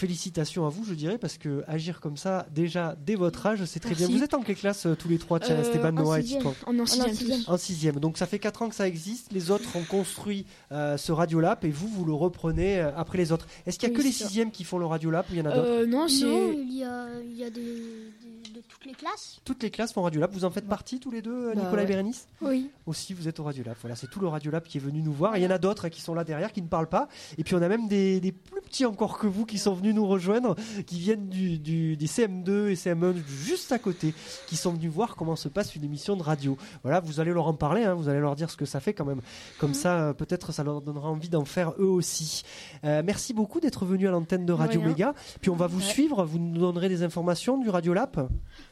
Félicitations 0.02 0.64
à 0.68 0.70
vous, 0.70 0.84
je 0.86 0.94
dirais, 0.94 1.18
parce 1.18 1.40
que 1.40 1.64
agir 1.68 2.02
comme 2.02 2.18
ça, 2.18 2.46
déjà 2.54 2.96
dès 3.04 3.16
votre 3.16 3.44
âge, 3.48 3.66
c'est 3.66 3.80
très 3.80 3.90
Merci. 3.90 4.06
bien. 4.06 4.16
Vous 4.18 4.24
êtes 4.24 4.36
en 4.36 4.44
quelle 4.44 4.56
classe 4.56 4.86
euh, 4.86 4.94
tous 4.94 5.08
les 5.10 5.18
trois? 5.18 5.40
Tiens, 5.40 5.56
Euh, 5.56 5.62
Esteban, 5.64 5.88
en 5.90 5.92
Noah 6.04 6.20
et 6.20 6.38
On 6.68 6.78
est 6.78 6.82
en 6.82 6.86
sixième 6.86 7.16
sixième. 7.16 7.42
En 7.48 7.58
sixième. 7.58 7.96
Donc 8.00 8.20
ça 8.20 8.28
fait 8.28 8.38
quatre 8.38 8.62
ans 8.62 8.70
que 8.70 8.76
ça 8.76 8.88
existe. 8.88 9.32
Les 9.34 9.50
autres 9.50 9.76
ont 9.76 9.84
construit 9.86 10.46
euh, 10.72 10.98
ce 10.98 11.12
Radiolab 11.12 11.66
et 11.66 11.72
vous, 11.72 11.88
vous 11.88 12.06
le 12.06 12.14
reprenez 12.14 12.80
euh, 12.80 12.92
après 12.96 13.18
les 13.18 13.32
autres. 13.32 13.48
Est-ce 13.66 13.80
qu'il 13.80 13.90
y 13.90 13.92
a 13.92 13.96
Oui, 13.96 14.00
que 14.02 14.06
les 14.06 14.12
sixièmes 14.14 14.52
qui 14.52 14.66
font 14.66 14.78
le 14.78 14.86
Radiolab 14.86 15.26
ou 15.32 15.34
il 15.34 15.38
y 15.40 15.42
en 15.42 15.46
a 15.48 15.56
d'autres? 15.56 15.68
Euh, 15.68 15.86
non, 15.88 16.08
c'est. 16.08 16.26
Non, 16.26 16.52
il 16.54 16.78
y 16.78 16.84
a, 16.84 17.08
il 17.20 17.36
y 17.36 17.44
a 17.44 17.50
des, 17.50 17.62
des- 17.64 18.52
de 18.54 18.62
toutes 18.70 18.86
les 18.86 18.94
classes. 18.94 19.40
Toutes 19.46 19.64
les 19.64 19.72
classes 19.72 19.94
font 19.94 20.04
Radiolab. 20.04 20.32
Vous 20.32 20.46
en 20.46 20.52
faites 20.52 20.68
partie 20.68 21.00
tous 21.00 21.10
les 21.10 21.24
deux, 21.24 21.56
Bah 21.56 21.62
Nicolas 21.64 21.82
et. 21.84 21.88
Bérénice? 21.88 22.28
Oui. 22.42 22.70
Aussi, 22.86 23.16
vous 23.16 23.28
êtes 23.28 23.40
au 23.40 23.44
Radiolab. 23.46 23.76
Voilà, 23.82 23.96
c'est 23.96 24.08
tout 24.12 24.20
le 24.20 24.28
Radiolab 24.28 24.62
qui 24.64 24.78
est 24.78 24.82
venu 24.82 25.02
nous 25.02 25.14
voir. 25.14 25.36
Et 25.36 25.40
il 25.40 25.44
y 25.44 25.48
en 25.48 25.52
a 25.52 25.58
d'autres 25.58 25.90
qui 25.90 26.02
sont 26.02 26.14
là 26.14 26.24
derrière, 26.24 26.54
qui 26.54 26.62
ne 26.62 26.68
parlent 26.68 26.88
pas. 26.90 27.08
Et 27.40 27.44
puis 27.44 27.56
on 27.56 27.62
a 27.64 27.68
même 27.68 27.88
des, 27.88 28.20
des 28.20 28.32
plus 28.32 28.57
petits 28.68 28.86
encore 28.86 29.18
que 29.18 29.28
vous 29.28 29.46
qui 29.46 29.58
sont 29.58 29.74
venus 29.74 29.96
nous 29.96 30.06
rejoindre, 30.08 30.56
qui 30.86 31.00
viennent 31.00 31.28
du, 31.30 31.58
du- 31.58 31.98
des 31.98 32.06
CM2 32.08 32.68
et 32.70 32.76
CM1 32.76 33.14
juste 33.28 33.72
à 33.72 33.80
côté, 33.80 34.14
qui 34.48 34.56
sont 34.56 34.72
venus 34.74 34.92
voir 34.92 35.16
comment 35.16 35.36
se 35.36 35.48
passe 35.50 35.76
une 35.76 35.84
émission 35.84 36.16
de 36.16 36.24
radio. 36.24 36.58
Voilà, 36.84 37.00
vous 37.00 37.20
allez 37.20 37.32
leur 37.34 37.48
en 37.48 37.54
parler, 37.54 37.84
hein, 37.84 37.94
vous 37.96 38.10
allez 38.10 38.20
leur 38.20 38.36
dire 38.36 38.50
ce 38.52 38.58
que 38.58 38.66
ça 38.66 38.80
fait 38.80 38.94
quand 38.94 39.06
même. 39.06 39.22
Comme 39.60 39.74
ça, 39.74 39.96
euh, 40.00 40.14
peut-être 40.14 40.52
ça 40.52 40.64
leur 40.64 40.82
donnera 40.82 41.10
envie 41.10 41.30
d'en 41.30 41.46
faire 41.46 41.72
eux 41.80 41.86
aussi. 41.88 42.44
Euh, 42.84 43.02
merci 43.06 43.34
beaucoup 43.34 43.60
d'être 43.60 43.86
venu 43.86 44.08
à 44.08 44.12
l'antenne 44.12 44.46
de 44.46 44.54
Radio 44.54 44.80
rien. 44.82 44.90
Méga. 44.90 45.14
Puis 45.42 45.50
on 45.50 45.56
va 45.56 45.68
vous 45.68 45.80
Ouais. 45.80 45.84
suivre, 45.84 46.24
vous 46.26 46.40
nous 46.40 46.60
donnerez 46.60 46.90
des 46.90 47.04
informations 47.04 47.58
du 47.58 47.70
Radiolab. 47.70 48.28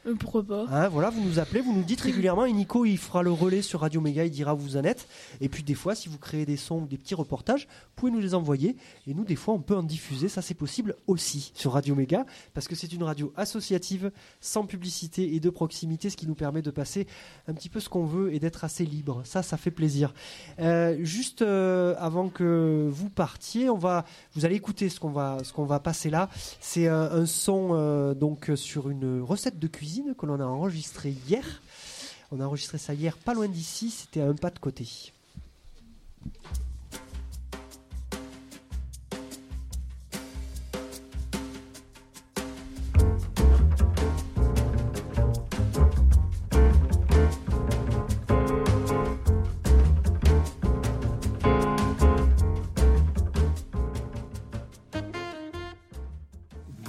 Euh, 0.08 0.13
pourquoi 0.19 0.43
pas 0.43 0.65
Hein, 0.71 0.89
voilà, 0.89 1.10
vous 1.10 1.21
nous 1.23 1.39
appelez, 1.39 1.62
vous 1.62 1.73
nous 1.73 1.84
dites 1.84 2.01
régulièrement, 2.01 2.45
et 2.45 2.53
Nico 2.53 2.86
il 2.86 2.97
fera 2.97 3.23
le 3.23 3.31
relais 3.31 3.62
sur 3.62 3.81
Radio 3.81 4.01
Méga, 4.01 4.25
il 4.25 4.31
dira 4.31 4.53
où 4.53 4.58
vous 4.58 4.77
en 4.77 4.84
êtes. 4.84 5.08
Et 5.41 5.49
puis 5.49 5.63
des 5.63 5.73
fois, 5.75 5.95
si 5.95 6.10
vous 6.10 6.17
créez 6.17 6.45
des 6.45 6.58
sons 6.58 6.81
ou 6.81 6.88
des 6.88 6.97
petits 6.97 7.15
reportages, 7.15 7.67
vous 7.67 7.91
pouvez 7.95 8.12
nous 8.12 8.19
les 8.19 8.34
envoyer. 8.36 8.75
Et 9.08 9.13
nous, 9.13 9.23
des 9.23 9.36
fois, 9.36 9.53
on 9.53 9.60
peut 9.60 9.75
en 9.75 9.84
diffuser, 9.86 10.30
ça 10.30 10.41
c'est 10.41 10.54
possible 10.54 10.95
aussi 11.08 11.52
sur 11.54 11.74
Radio 11.74 11.95
Méga, 11.95 12.26
parce 12.54 12.67
que 12.67 12.76
c'est 12.76 12.91
une 12.91 13.04
radio 13.04 13.32
associative, 13.36 14.12
sans 14.41 14.65
publicité 14.65 15.36
et 15.36 15.39
de 15.39 15.50
proximité, 15.50 16.10
ce 16.10 16.17
qui 16.17 16.28
nous 16.28 16.36
permet 16.36 16.62
de 16.62 16.71
passer 16.71 17.08
un 17.48 17.54
petit 17.54 17.69
peu 17.69 17.80
ce 17.80 17.89
qu'on 17.89 18.06
veut 18.06 18.34
et 18.34 18.39
d'être 18.39 18.63
assez 18.63 18.86
libre. 18.86 19.21
Ça, 19.26 19.43
ça 19.43 19.58
fait 19.58 19.71
plaisir. 19.71 20.13
Euh, 20.60 20.98
juste 21.04 21.41
euh, 21.41 21.95
avant 21.98 22.30
que 22.30 22.89
vous 22.91 23.10
partiez, 23.10 23.69
on 23.69 23.78
va, 23.78 24.06
vous 24.34 24.45
allez 24.45 24.56
écouter 24.56 24.89
ce 24.89 25.00
qu'on 25.00 25.12
va, 25.12 25.39
ce 25.43 25.54
qu'on 25.54 25.65
va 25.65 25.80
passer 25.80 26.10
là. 26.10 26.30
C'est 26.60 26.88
un, 26.88 27.12
un 27.12 27.26
son 27.26 27.69
euh, 27.71 28.13
donc 28.13 28.52
sur 28.56 28.89
une 28.89 29.21
recette 29.21 29.60
de 29.60 29.67
cuisine 29.67 30.15
que 30.17 30.26
l'on 30.26 30.39
a 30.39 30.45
enregistré 30.45 31.15
hier. 31.28 31.62
On 32.32 32.39
a 32.39 32.45
enregistré 32.45 32.78
ça 32.78 32.93
hier, 32.93 33.17
pas 33.17 33.34
loin 33.34 33.48
d'ici. 33.48 33.91
C'était 33.91 34.21
à 34.21 34.28
un 34.28 34.34
pas 34.34 34.50
de 34.50 34.60
côté. 34.60 34.88